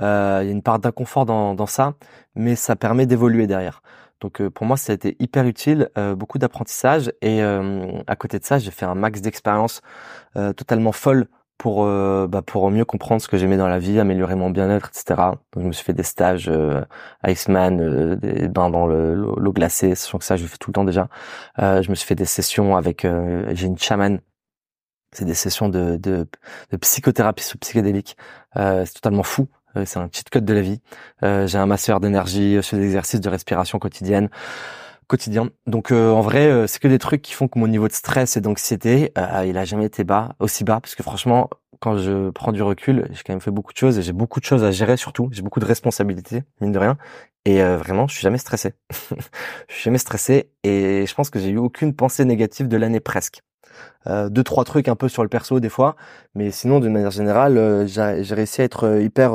[0.00, 1.94] Euh, il y a une part d'inconfort dans, ça,
[2.34, 3.82] mais ça permet d'évoluer derrière.
[4.20, 8.58] Donc pour moi, ça a été hyper utile, beaucoup d'apprentissage et à côté de ça,
[8.58, 9.80] j'ai fait un max d'expériences
[10.34, 14.36] totalement folle pour euh, bah, pour mieux comprendre ce que j'aimais dans la vie, améliorer
[14.36, 15.20] mon bien-être, etc.
[15.52, 16.84] Donc je me suis fait des stages euh,
[17.26, 20.74] Iceman, euh, des bains dans l'eau glacée, sachant que ça je le fais tout le
[20.74, 21.08] temps déjà.
[21.58, 23.06] je me suis fait des sessions avec
[23.52, 24.20] j'ai une chamane.
[25.12, 26.28] C'est des sessions de, de,
[26.70, 28.16] de psychothérapie sous psychédélique.
[28.54, 29.48] c'est totalement fou.
[29.84, 30.80] c'est un cheat code de la vie.
[31.22, 34.28] j'ai un masseur d'énergie, je fais des exercices de respiration quotidienne
[35.08, 35.50] quotidien.
[35.66, 37.92] Donc euh, en vrai, euh, c'est que des trucs qui font que mon niveau de
[37.92, 41.50] stress et d'anxiété, euh, il a jamais été bas, aussi bas, parce que franchement,
[41.80, 44.38] quand je prends du recul, j'ai quand même fait beaucoup de choses et j'ai beaucoup
[44.38, 45.28] de choses à gérer surtout.
[45.32, 46.98] J'ai beaucoup de responsabilités, mine de rien.
[47.48, 48.74] Et vraiment, je suis jamais stressé.
[49.68, 53.00] je suis jamais stressé et je pense que j'ai eu aucune pensée négative de l'année
[53.00, 53.40] presque.
[54.06, 55.96] Euh, deux trois trucs un peu sur le perso des fois,
[56.34, 59.34] mais sinon d'une manière générale, euh, j'ai réussi à être euh, hyper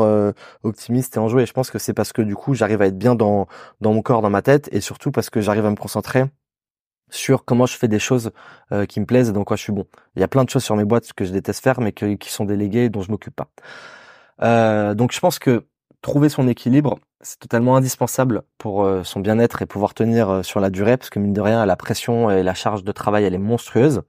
[0.63, 1.43] optimiste et enjoué.
[1.43, 3.47] Et je pense que c'est parce que du coup, j'arrive à être bien dans
[3.81, 6.25] dans mon corps, dans ma tête, et surtout parce que j'arrive à me concentrer
[7.09, 8.31] sur comment je fais des choses
[8.89, 9.85] qui me plaisent et dans quoi je suis bon.
[10.15, 12.31] Il y a plein de choses sur mes boîtes que je déteste faire, mais qui
[12.31, 14.95] sont déléguées et dont je m'occupe pas.
[14.95, 15.65] donc je pense que
[16.01, 20.97] trouver son équilibre, c'est totalement indispensable pour son bien-être et pouvoir tenir sur la durée,
[20.97, 24.03] parce que mine de rien, la pression et la charge de travail, elle est monstrueuse.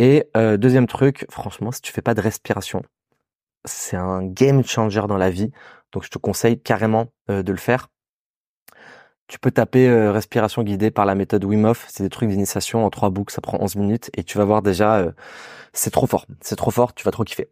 [0.00, 2.82] Et euh, deuxième truc, franchement, si tu fais pas de respiration,
[3.66, 5.50] c'est un game changer dans la vie.
[5.92, 7.88] Donc je te conseille carrément euh, de le faire.
[9.26, 11.86] Tu peux taper euh, respiration guidée par la méthode Wim Hof.
[11.90, 14.62] C'est des trucs d'initiation en trois boucles, ça prend 11 minutes et tu vas voir
[14.62, 15.04] déjà,
[15.74, 16.24] c'est trop fort.
[16.40, 17.50] C'est trop fort, tu vas trop kiffer.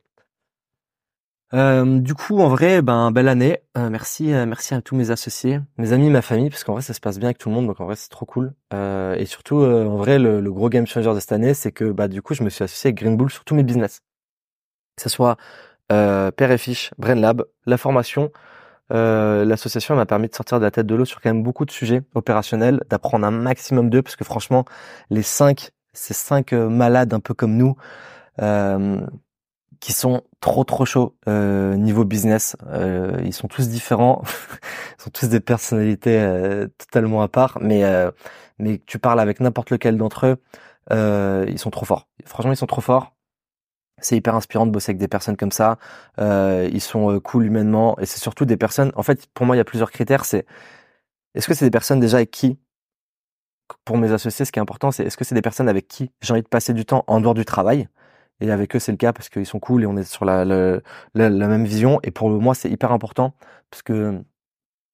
[1.54, 3.58] Euh, du coup, en vrai, ben belle année.
[3.76, 6.82] Euh, merci, euh, merci à tous mes associés, mes amis, ma famille, parce qu'en vrai,
[6.82, 8.52] ça se passe bien avec tout le monde, donc en vrai, c'est trop cool.
[8.72, 12.22] et surtout, en vrai, le, gros game changer de cette année, c'est que bah du
[12.22, 14.00] coup, je me suis associé avec Green Bull sur tous mes business,
[14.96, 15.36] que ce soit
[15.88, 18.30] Père et Fiche, Brain Lab, la formation.
[18.90, 21.70] L'association m'a permis de sortir de la tête de l'eau sur quand même beaucoup de
[21.70, 24.64] sujets opérationnels, d'apprendre un maximum d'eux, parce que franchement,
[25.10, 27.76] les cinq, ces cinq malades un peu comme nous.
[28.42, 29.00] Euh,
[29.80, 32.56] qui sont trop trop chauds euh, niveau business.
[32.68, 34.22] Euh, ils sont tous différents,
[34.98, 38.10] ils sont tous des personnalités euh, totalement à part, mais euh,
[38.58, 40.36] mais tu parles avec n'importe lequel d'entre eux,
[40.92, 42.08] euh, ils sont trop forts.
[42.26, 43.14] Franchement, ils sont trop forts.
[44.00, 45.78] C'est hyper inspirant de bosser avec des personnes comme ça.
[46.18, 48.92] ils sont cool humainement et c'est surtout des personnes.
[48.96, 50.24] En fait, pour moi, il y a plusieurs critères.
[50.24, 50.46] C'est
[51.34, 52.58] est-ce que c'est des personnes déjà avec qui
[53.84, 56.10] pour mes associés, ce qui est important, c'est est-ce que c'est des personnes avec qui
[56.20, 57.88] j'ai envie de passer du temps en dehors du travail?
[58.40, 60.44] Et avec eux, c'est le cas parce qu'ils sont cool et on est sur la,
[60.44, 60.80] la,
[61.14, 62.00] même vision.
[62.02, 63.34] Et pour moi, c'est hyper important
[63.70, 64.22] parce que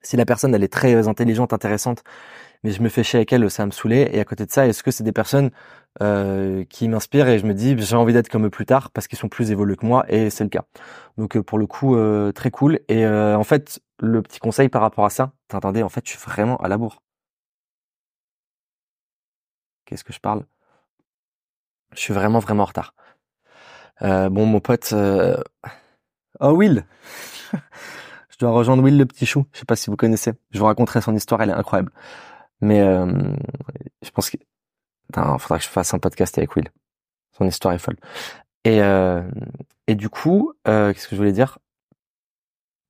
[0.03, 2.05] si la personne, elle est très intelligente, intéressante,
[2.62, 4.09] mais je me fais chier avec elle, ça va me saouler.
[4.12, 5.51] Et à côté de ça, est-ce que c'est des personnes
[6.03, 9.09] euh, qui m'inspirent et je me dis, j'ai envie d'être comme eux plus tard parce
[9.09, 10.64] qu'ils sont plus évolués que moi et c'est le cas.
[11.18, 12.80] Donc euh, pour le coup, euh, très cool.
[12.88, 16.20] Et en fait, le petit conseil par rapport à ça, attendez, en fait, je suis
[16.20, 17.03] vraiment à la bourre.
[19.84, 20.45] Qu'est-ce que je parle?
[21.92, 22.95] Je suis vraiment, vraiment en retard.
[24.03, 25.36] Euh, bon, mon pote, euh...
[26.40, 26.84] oh Will,
[27.53, 29.47] je dois rejoindre Will le petit chou.
[29.53, 30.32] Je sais pas si vous connaissez.
[30.51, 31.92] Je vous raconterai son histoire, elle est incroyable.
[32.61, 33.07] Mais euh,
[34.03, 34.40] je pense qu'il
[35.12, 36.68] faudra que je fasse un podcast avec Will.
[37.36, 37.97] Son histoire est folle.
[38.64, 39.22] Et euh,
[39.86, 41.59] et du coup, euh, qu'est-ce que je voulais dire?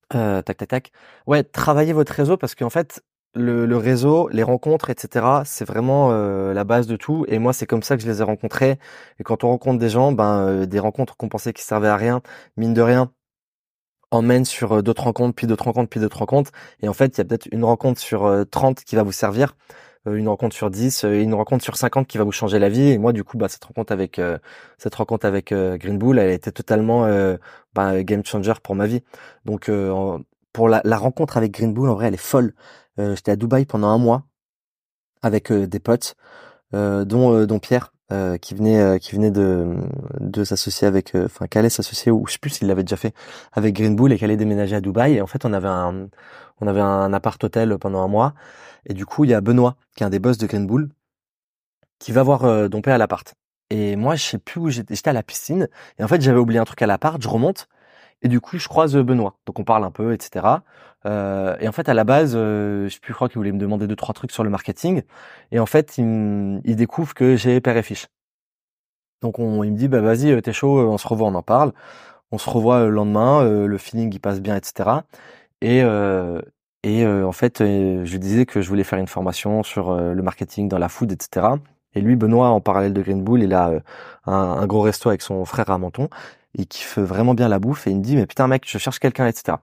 [0.09, 0.91] Tac tac tac.
[1.27, 3.03] Ouais, travaillez votre réseau parce qu'en fait,
[3.35, 5.25] le, réseau, les rencontres, etc.
[5.45, 7.25] C'est vraiment euh, la base de tout.
[7.27, 8.79] Et moi, c'est comme ça que je les ai rencontrés.
[9.19, 11.97] Et quand on rencontre des gens, ben euh, des rencontres qu'on pensait qui servaient à
[11.97, 12.21] rien,
[12.57, 13.11] mine de rien,
[14.11, 16.51] emmènent sur euh, d'autres rencontres, puis d'autres rencontres, puis d'autres rencontres.
[16.81, 19.55] Et en fait, il y a peut-être une rencontre sur 30 qui va vous servir,
[20.05, 22.89] une rencontre sur 10, et une rencontre sur 50 qui va vous changer la vie.
[22.91, 24.21] Et moi, du coup, bah, cette rencontre avec
[24.77, 27.07] cette rencontre avec Green Bull, elle a été totalement
[27.73, 29.03] bah, game changer pour ma vie.
[29.45, 29.71] Donc
[30.53, 32.53] pour la, la rencontre avec Green Bull, en vrai, elle est folle.
[32.99, 34.23] Euh, j'étais à Dubaï pendant un mois
[35.21, 36.15] avec euh, des potes,
[36.73, 37.93] euh, dont dont Pierre,
[38.41, 39.75] qui venait qui venait de
[40.19, 43.13] de s'associer avec enfin qui allait s'associer ou je sais plus s'il l'avait déjà fait
[43.51, 45.15] avec Green Bull et qui allait déménager à Dubaï.
[45.15, 46.09] Et en fait on avait un
[46.61, 48.33] on avait un appart hôtel pendant un mois.
[48.85, 50.89] Et du coup il y a Benoît qui est un des boss de Green Bull
[51.99, 53.33] qui va voir euh, Dompé à l'appart.
[53.71, 55.67] Et moi je sais plus où j'étais j'étais à la piscine.
[55.97, 57.67] Et en fait j'avais oublié un truc à l'appart je remonte
[58.21, 60.57] et du coup je croise Benoît donc on parle un peu etc
[61.05, 63.87] euh, et en fait, à la base, euh, je, plus, crois qu'il voulait me demander
[63.87, 65.03] deux trois trucs sur le marketing.
[65.51, 68.07] Et en fait, il, il découvre que j'ai père et fiche.
[69.21, 71.43] Donc on, il me dit, bah vas-y, euh, t'es chaud, on se revoit, on en
[71.43, 71.73] parle.
[72.31, 74.89] On se revoit le lendemain, le feeling il passe bien, etc.
[75.61, 75.83] Et
[76.83, 80.67] et en fait, je lui disais que je voulais faire une formation sur le marketing
[80.67, 81.47] dans la food, etc.
[81.93, 83.71] Et lui, Benoît, en parallèle de Green Bull, il a
[84.25, 86.09] un, gros resto avec son frère à Menton.
[86.57, 88.99] Il kiffe vraiment bien la bouffe et il me dit, mais putain mec, je cherche
[88.99, 89.57] quelqu'un, etc.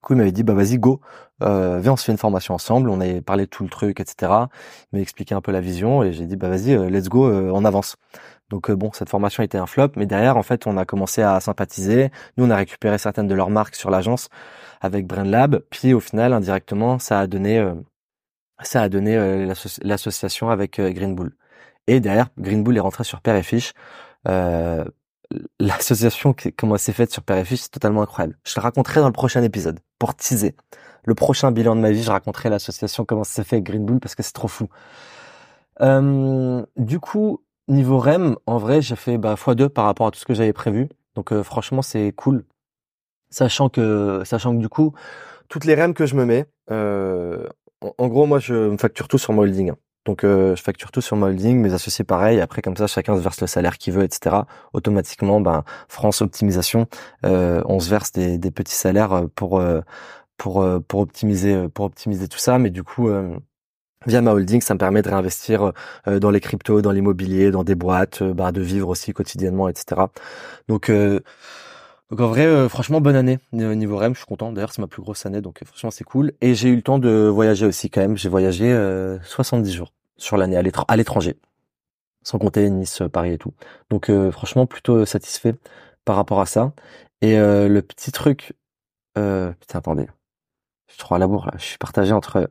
[0.00, 1.00] Du coup, il m'avait dit, bah vas-y, go,
[1.42, 2.88] euh, viens, on se fait une formation ensemble.
[2.88, 4.32] On avait parlé de tout le truc, etc.
[4.92, 7.26] Il m'a expliqué un peu la vision et j'ai dit, bah vas-y, euh, let's go,
[7.28, 7.96] euh, on avance.
[8.48, 11.38] Donc bon, cette formation était un flop, mais derrière, en fait, on a commencé à
[11.40, 12.10] sympathiser.
[12.38, 14.28] Nous, on a récupéré certaines de leurs marques sur l'agence
[14.80, 15.60] avec BrainLab.
[15.70, 17.62] Puis au final, indirectement, ça a donné,
[18.62, 19.46] ça a donné
[19.82, 21.36] l'association avec Green Bull.
[21.86, 23.72] Et derrière, Green Bull est rentré sur Père et Fiche.
[25.60, 28.36] L'association, comment elle s'est faite sur Père c'est totalement incroyable.
[28.44, 30.56] Je le raconterai dans le prochain épisode, pour teaser.
[31.04, 33.84] Le prochain bilan de ma vie, je raconterai l'association, comment ça s'est fait avec Green
[33.84, 34.68] Bull, parce que c'est trop fou.
[35.80, 40.18] Euh, du coup, niveau REM, en vrai, j'ai fait bah, x2 par rapport à tout
[40.18, 40.88] ce que j'avais prévu.
[41.14, 42.44] Donc euh, franchement, c'est cool.
[43.30, 44.92] Sachant que, sachant que du coup,
[45.48, 47.46] toutes les REM que je me mets, euh,
[47.80, 49.72] en, gros, moi, je me facture tout sur mon holding.
[50.06, 52.40] Donc euh, je facture tout sur mon holding, mes associés pareil.
[52.40, 54.36] Après comme ça, chacun se verse le salaire qu'il veut, etc.
[54.72, 56.86] Automatiquement, ben France optimisation,
[57.26, 59.62] euh, on se verse des, des petits salaires euh, pour
[60.38, 62.58] pour pour optimiser pour optimiser tout ça.
[62.58, 63.10] Mais du coup,
[64.06, 65.72] via ma holding, ça me permet de réinvestir
[66.06, 70.02] dans les cryptos, dans l'immobilier, dans des boîtes, ben, de vivre aussi quotidiennement, etc.
[70.68, 70.90] Donc
[72.10, 74.52] donc en vrai, franchement, bonne année niveau REM, je suis content.
[74.52, 76.32] D'ailleurs, c'est ma plus grosse année, donc franchement, c'est cool.
[76.40, 78.16] Et j'ai eu le temps de voyager aussi quand même.
[78.16, 78.68] J'ai voyagé
[79.24, 81.36] 70 jours sur l'année à l'étranger,
[82.22, 83.54] sans compter Nice, Paris et tout.
[83.88, 85.54] Donc euh, franchement plutôt satisfait
[86.04, 86.72] par rapport à ça.
[87.22, 88.54] Et euh, le petit truc,
[89.18, 90.06] euh, putain attendez,
[90.86, 91.54] je suis trop à la bourre là.
[91.56, 92.50] Je suis partagé entre.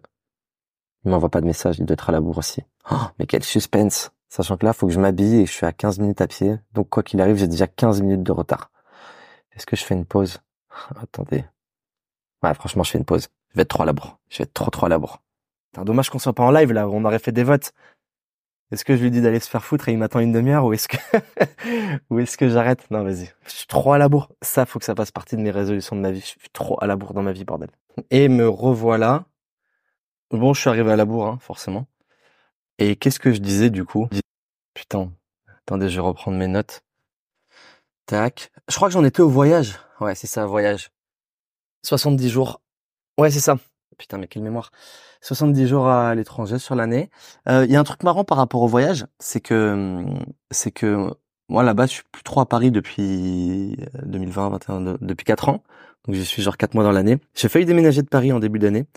[1.05, 2.62] Il m'envoie pas de message, il doit être à la bourre aussi.
[2.91, 5.72] Oh, mais quel suspense Sachant que là, faut que je m'habille et je suis à
[5.72, 6.60] 15 minutes à pied.
[6.74, 8.70] Donc quoi qu'il arrive, j'ai déjà 15 minutes de retard.
[9.56, 10.39] Est-ce que je fais une pause?
[11.02, 11.45] Attendez.
[12.43, 13.28] Ouais, franchement, je fais une pause.
[13.52, 14.20] Je vais être trop à la bourre.
[14.30, 15.00] Je vais être trop trop à la.
[15.76, 17.74] C'est dommage qu'on soit pas en live là, on aurait fait des votes.
[18.72, 20.74] Est-ce que je lui dis d'aller se faire foutre et il m'attend une demi-heure ou
[20.74, 20.97] est-ce que
[22.10, 22.89] ou est-ce que j'arrête?
[22.91, 23.32] Non, vas-y.
[23.45, 24.32] Je suis trop à la bourre.
[24.43, 26.20] Ça, faut que ça fasse partie de mes résolutions de ma vie.
[26.20, 27.70] Je suis trop à la bourre dans ma vie, bordel.
[28.12, 29.26] Et me revoilà.
[30.30, 31.88] Bon, je suis arrivé à la bourre, hein, forcément.
[32.78, 34.08] Et qu'est-ce que je disais du coup?
[34.76, 35.12] Putain.
[35.66, 36.82] Attendez, je vais reprendre mes notes.
[38.10, 38.51] Tac.
[38.68, 39.78] Je crois que j'en étais au voyage.
[39.99, 40.89] Ouais, c'est ça, voyage.
[41.86, 42.60] 70 jours.
[43.20, 43.57] Ouais, c'est ça.
[43.99, 44.72] Putain, mais quelle mémoire.
[45.22, 47.12] 70 jours à l'étranger sur l'année.
[47.47, 50.03] Euh, il y a un truc marrant par rapport au voyage, c'est que
[50.49, 51.14] c'est que
[51.49, 55.64] moi là-bas, je suis plus trop à Paris depuis 2020, euh, 21, depuis 4 ans.
[56.07, 57.20] Donc je suis genre 4 mois dans l'année.
[57.36, 58.88] J'ai failli déménager de Paris en début d'année.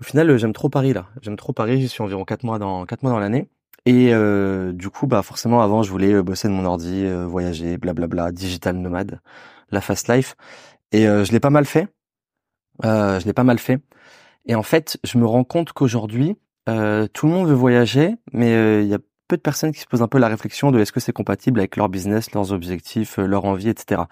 [0.00, 1.06] Au final, j'aime trop Paris là.
[1.22, 1.80] J'aime trop Paris.
[1.80, 3.48] J'y suis environ 4 mois dans 4 mois dans l'année.
[3.88, 8.32] Et euh, du coup, bah forcément, avant, je voulais bosser de mon ordi, voyager, blablabla,
[8.32, 9.20] digital nomade,
[9.70, 10.36] la fast life.
[10.92, 11.88] Et je l'ai pas mal fait.
[12.82, 13.80] je l'ai pas mal fait.
[14.46, 16.36] Et en fait, je me rends compte qu'aujourd'hui,
[16.68, 19.80] euh, tout le monde veut voyager, mais euh, il y a peu de personnes qui
[19.80, 22.52] se posent un peu la réflexion de est-ce que c'est compatible avec leur business, leurs
[22.52, 24.02] objectifs, euh, leur envie, etc.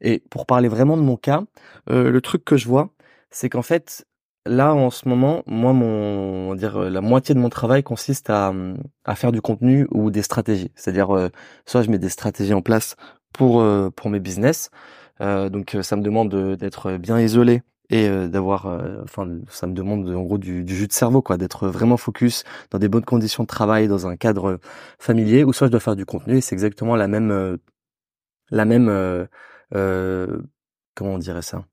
[0.00, 1.42] Et pour parler vraiment de mon cas,
[1.88, 2.90] le truc que je vois,
[3.30, 4.06] c'est qu'en fait,
[4.46, 8.52] là en ce moment, moi, mon, dire la moitié de mon travail consiste à,
[9.04, 10.70] à faire du contenu ou des stratégies.
[10.74, 11.30] C'est-à-dire,
[11.66, 12.96] soit je mets des stratégies en place
[13.32, 13.64] pour
[13.96, 14.70] pour mes business.
[15.20, 20.08] donc, ça me demande d'être bien isolé et euh, d'avoir euh, enfin ça me demande
[20.08, 23.44] en gros du, du jus de cerveau quoi d'être vraiment focus dans des bonnes conditions
[23.44, 24.58] de travail dans un cadre
[24.98, 27.56] familier ou soit je dois faire du contenu et c'est exactement la même euh,
[28.50, 28.86] la même
[30.94, 31.64] comment on dirait ça?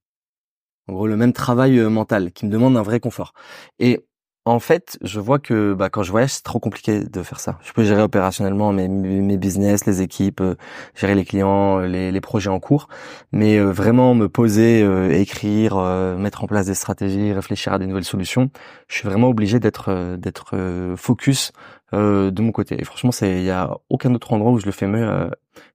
[0.87, 3.33] En gros le même travail mental qui me demande un vrai confort
[3.79, 3.99] et
[4.45, 7.59] en fait, je vois que bah, quand je voyage, c'est trop compliqué de faire ça.
[7.63, 10.55] Je peux gérer opérationnellement mes, mes business, les équipes, euh,
[10.95, 12.89] gérer les clients, euh, les, les, projets en cours,
[13.31, 14.81] mais euh, vraiment me poser,
[15.17, 15.77] écrire,
[16.17, 18.49] mettre en place des stratégies, réfléchir à des nouvelles solutions,
[18.87, 20.55] je suis vraiment obligé d'être d'être
[20.97, 21.51] focus
[21.91, 22.79] de mon côté.
[22.79, 25.29] Et franchement, c'est il y a aucun autre endroit où je le fais mieux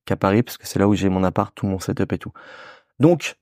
[0.05, 2.33] qu'à Paris, parce que c'est là où j'ai mon appart, tout mon setup et tout.
[3.01, 3.37] Donc,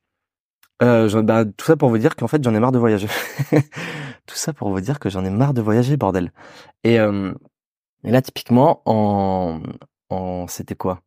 [0.80, 3.08] bah, tout ça pour vous dire qu'en fait, j'en ai marre de voyager.
[4.26, 6.32] Tout ça pour vous dire que j'en ai marre de voyager, bordel.
[6.84, 7.32] Et, euh,
[8.04, 9.60] là, typiquement, en,
[10.10, 11.02] en c'était quoi?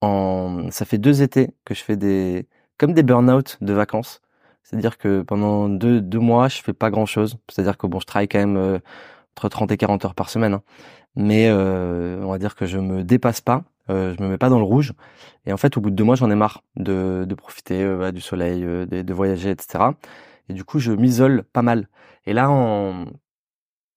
[0.00, 4.20] En, ça fait deux étés que je fais des, comme des burn-out de vacances.
[4.62, 7.38] C'est-à-dire que pendant deux, deux mois, je fais pas grand-chose.
[7.48, 8.78] C'est-à-dire que bon, je travaille quand même euh,
[9.36, 10.54] entre 30 et 40 heures par semaine.
[10.54, 10.62] Hein.
[11.16, 13.64] Mais euh, on va dire que je me dépasse pas.
[13.90, 14.92] Euh, je me mets pas dans le rouge.
[15.46, 18.20] Et en fait, au bout de deux mois, j'en ai marre de, profiter euh, du
[18.20, 19.84] soleil, de, de voyager, etc.
[20.48, 21.88] Et du coup, je m'isole pas mal.
[22.26, 23.06] Et là, en...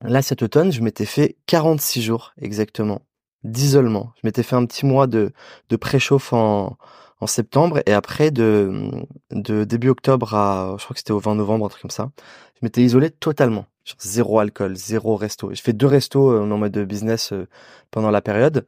[0.02, 3.02] là, cet automne, je m'étais fait 46 jours exactement
[3.44, 4.12] d'isolement.
[4.16, 5.32] Je m'étais fait un petit mois de,
[5.70, 6.78] de préchauffe en,
[7.20, 8.92] en septembre et après de,
[9.32, 12.12] de début octobre à, je crois que c'était au 20 novembre, un truc comme ça.
[12.56, 13.66] Je m'étais isolé totalement.
[14.00, 15.54] zéro alcool, zéro resto.
[15.54, 17.48] Je fais deux restos euh, en mode business euh,
[17.92, 18.68] pendant la période.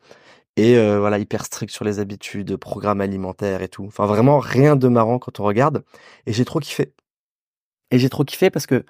[0.58, 3.86] Et euh, voilà hyper strict sur les habitudes, programme alimentaire et tout.
[3.88, 5.84] Enfin vraiment rien de marrant quand on regarde.
[6.26, 6.94] Et j'ai trop kiffé.
[7.92, 8.86] Et j'ai trop kiffé parce que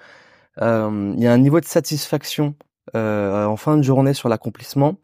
[0.62, 2.56] euh, il y a un niveau de satisfaction
[2.96, 4.96] euh, en fin de journée sur l'accomplissement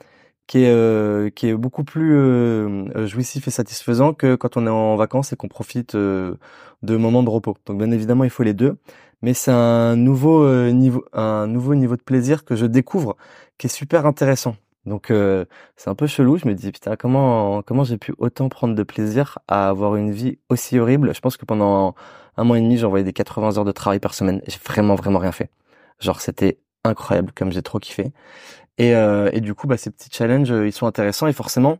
[0.46, 4.70] qui est euh, qui est beaucoup plus euh, jouissif et satisfaisant que quand on est
[4.70, 6.38] en vacances et qu'on profite de
[6.82, 7.56] moments de repos.
[7.66, 8.78] Donc bien évidemment il faut les deux,
[9.22, 13.16] mais c'est un nouveau niveau un nouveau niveau de plaisir que je découvre
[13.58, 14.56] qui est super intéressant.
[14.86, 15.10] Donc
[15.76, 18.82] c'est un peu chelou, je me dis putain comment comment j'ai pu autant prendre de
[18.82, 21.14] plaisir à avoir une vie aussi horrible?
[21.14, 21.94] Je pense que pendant
[22.36, 24.40] un mois et demi, j'ai envoyé des 80 heures de travail par semaine.
[24.46, 25.50] J'ai vraiment, vraiment rien fait.
[26.00, 28.12] Genre, c'était incroyable, comme j'ai trop kiffé.
[28.78, 31.78] Et, euh, et du coup, bah, ces petits challenges, euh, ils sont intéressants et forcément,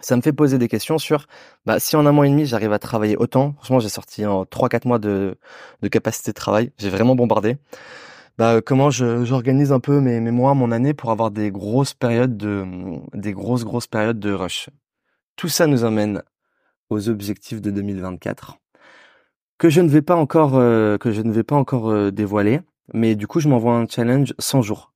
[0.00, 1.26] ça me fait poser des questions sur
[1.66, 3.54] bah, si en un mois et demi j'arrive à travailler autant.
[3.58, 5.38] Franchement, j'ai sorti en 3-4 mois de,
[5.82, 6.72] de capacité de travail.
[6.78, 7.58] J'ai vraiment bombardé.
[8.38, 12.36] Bah, comment j'organise un peu mes, mes mois, mon année pour avoir des grosses périodes
[12.36, 12.64] de
[13.14, 14.70] des grosses grosses périodes de rush.
[15.36, 16.22] Tout ça nous amène
[16.88, 18.60] aux objectifs de 2024
[19.60, 22.62] que je ne vais pas encore euh, que je ne vais pas encore euh, dévoiler,
[22.94, 24.94] mais du coup je m'envoie un challenge 100 jours,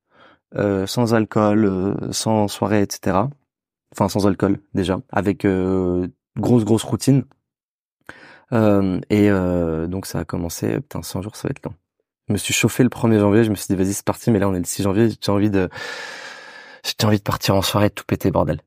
[0.56, 3.18] euh, sans alcool, sans soirée, etc.
[3.92, 5.46] Enfin sans alcool déjà, avec
[6.38, 7.24] grosse grosse routine.
[8.52, 9.30] et
[9.88, 11.74] donc ça a commencé, putain 100 jours ça va être long.
[12.28, 14.38] Je me suis chauffé le 1er janvier, je me suis dit vas-y c'est parti, mais
[14.38, 15.68] là on est le 6 janvier, j'ai envie de
[16.84, 18.60] j'ai envie de partir en soirée tout péter bordel.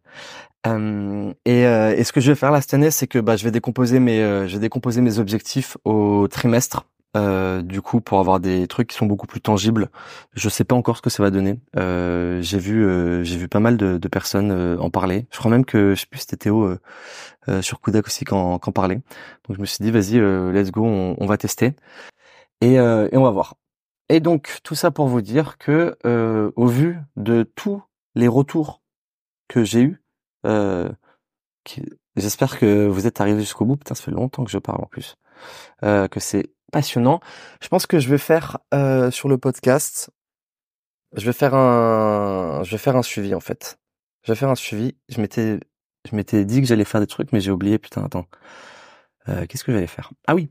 [0.66, 3.36] Euh, et, euh, et, ce que je vais faire là cette année, c'est que bah,
[3.36, 6.86] je vais décomposer mes, euh, je vais décomposer mes objectifs au trimestre.
[7.64, 9.90] du coup, pour avoir des trucs qui sont beaucoup plus tangibles,
[10.34, 11.60] je sais pas encore ce que ça va donner.
[11.76, 15.26] j'ai vu, j'ai vu pas mal de, de personnes en parler.
[15.32, 16.76] Je crois même que je sais plus c'était Théo
[17.62, 19.02] sur Kudak aussi qu'en qu parlait.
[19.48, 20.20] Donc je me suis dit vas-y,
[20.54, 21.74] let's go, on, on, va tester
[22.62, 23.56] et, et on va voir.
[24.10, 25.98] Et donc tout ça pour vous dire que
[26.56, 27.82] au vu de tous
[28.16, 28.82] les retours
[29.48, 30.04] que j'ai eus
[30.46, 30.90] euh,
[32.16, 33.76] J'espère que vous êtes arrivé jusqu'au bout.
[33.76, 35.18] Putain, ça fait longtemps que je parle en plus.
[35.84, 37.20] Euh, que c'est passionnant.
[37.62, 40.10] Je pense que je vais faire euh, sur le podcast.
[41.16, 43.78] Je vais faire un, je vais faire un suivi en fait.
[44.24, 44.96] Je vais faire un suivi.
[45.10, 45.60] Je m'étais,
[46.10, 47.78] je m'étais dit que j'allais faire des trucs, mais j'ai oublié.
[47.78, 48.26] Putain, attends.
[49.30, 50.12] Euh, Qu'est-ce que j'allais faire?
[50.26, 50.50] Ah oui.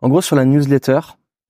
[0.00, 1.00] En gros, sur la newsletter,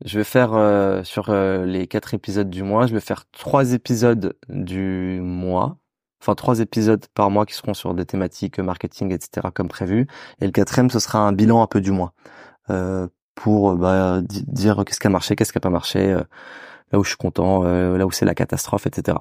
[0.05, 3.72] je vais faire euh, sur euh, les quatre épisodes du mois, je vais faire trois
[3.72, 5.80] épisodes du mois
[6.20, 9.48] enfin trois épisodes par mois qui seront sur des thématiques marketing, etc.
[9.55, 10.07] comme prévu.
[10.40, 12.12] Et le quatrième, ce sera un bilan un peu du mois
[12.70, 16.22] euh, pour bah, dire qu'est-ce qui a marché, qu'est-ce qui a pas marché, euh,
[16.92, 19.18] là où je suis content, euh, là où c'est la catastrophe, etc.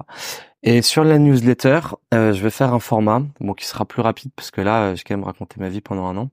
[0.62, 1.80] Et sur la newsletter,
[2.12, 5.16] je vais faire un format bon qui sera plus rapide parce que là, j'ai quand
[5.16, 6.30] même raconté ma vie pendant un an,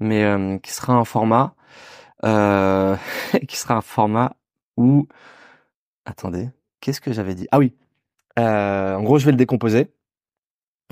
[0.00, 1.54] mais qui sera un format
[2.22, 4.36] qui sera un format
[4.76, 5.06] où
[6.04, 6.50] attendez,
[6.80, 7.46] qu'est-ce que j'avais dit?
[7.50, 7.74] Ah oui.
[8.36, 9.90] en gros, je vais le décomposer.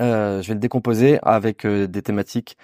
[0.01, 2.57] Euh, je vais le décomposer avec euh, des thématiques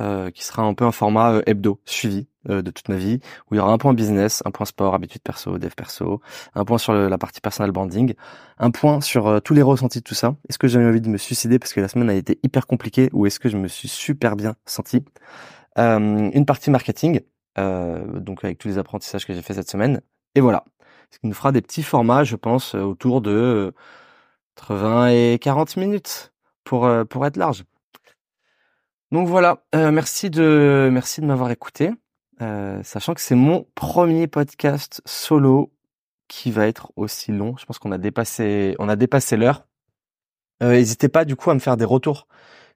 [0.00, 3.56] euh, qui sera un peu un format hebdo suivi de toute ma vie, où il
[3.56, 6.20] y aura un point business, un point sport, habitude perso, dev perso,
[6.54, 8.12] un point sur la partie personal branding,
[8.58, 10.36] un point sur tous les ressentis de tout ça.
[10.50, 13.08] Est-ce que j'ai envie de me suicider parce que la semaine a été hyper compliquée,
[13.14, 15.02] ou est-ce que je me suis super bien senti?
[15.78, 17.20] Une partie marketing,
[17.56, 20.00] donc avec tous les apprentissages que j'ai fait cette semaine,
[20.34, 20.64] et voilà.
[21.10, 23.72] Ce qui nous fera des petits formats, je pense, autour de
[24.68, 26.32] 20 et 40 minutes
[26.64, 27.64] pour euh, pour être large.
[29.10, 31.90] Donc voilà, euh, merci de merci de m'avoir écouté,
[32.42, 35.72] euh, sachant que c'est mon premier podcast solo
[36.28, 37.56] qui va être aussi long.
[37.58, 39.66] Je pense qu'on a dépassé on a dépassé l'heure.
[40.60, 42.26] N'hésitez pas du coup à me faire des retours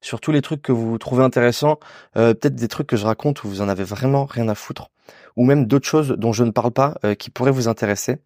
[0.01, 1.79] sur tous les trucs que vous trouvez intéressants,
[2.15, 4.91] peut-être des trucs que je raconte où vous en avez vraiment rien à foutre,
[5.37, 8.19] ou même d'autres choses dont je ne parle pas qui pourraient vous intéresser.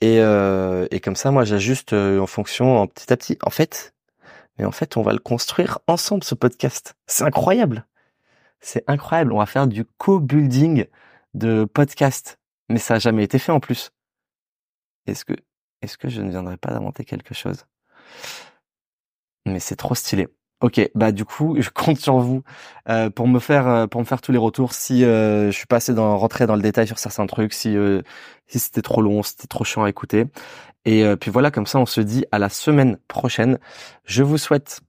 [0.00, 3.38] Et, et comme ça, moi, j'ajuste en fonction, en petit à petit.
[3.42, 3.92] En fait,
[4.58, 6.94] et en fait, on va le construire ensemble, ce podcast.
[7.06, 7.86] C'est incroyable.
[8.60, 9.32] C'est incroyable.
[9.32, 10.86] On va faire du co-building
[11.34, 12.38] de podcast.
[12.68, 13.90] Mais ça n'a jamais été fait en plus.
[15.06, 15.32] Est-ce que,
[15.82, 17.64] est-ce que je ne viendrai pas d'inventer quelque chose?
[19.46, 20.28] Mais c'est trop stylé.
[20.60, 22.42] Ok, bah du coup, je compte sur vous
[22.90, 24.74] euh, pour me faire euh, pour me faire tous les retours.
[24.74, 27.74] Si euh, je suis pas assez dans rentrer dans le détail sur certains trucs, si
[28.46, 30.26] si c'était trop long, c'était trop chiant à écouter.
[30.84, 33.58] Et puis voilà, comme ça, on se dit à la semaine prochaine.
[34.04, 34.80] Je vous souhaite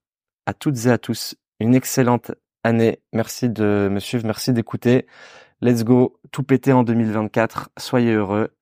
[0.45, 2.31] à toutes et à tous une excellente
[2.63, 2.99] année.
[3.13, 5.05] Merci de me suivre, merci d'écouter.
[5.61, 7.69] Let's go, tout péter en 2024.
[7.77, 8.49] Soyez heureux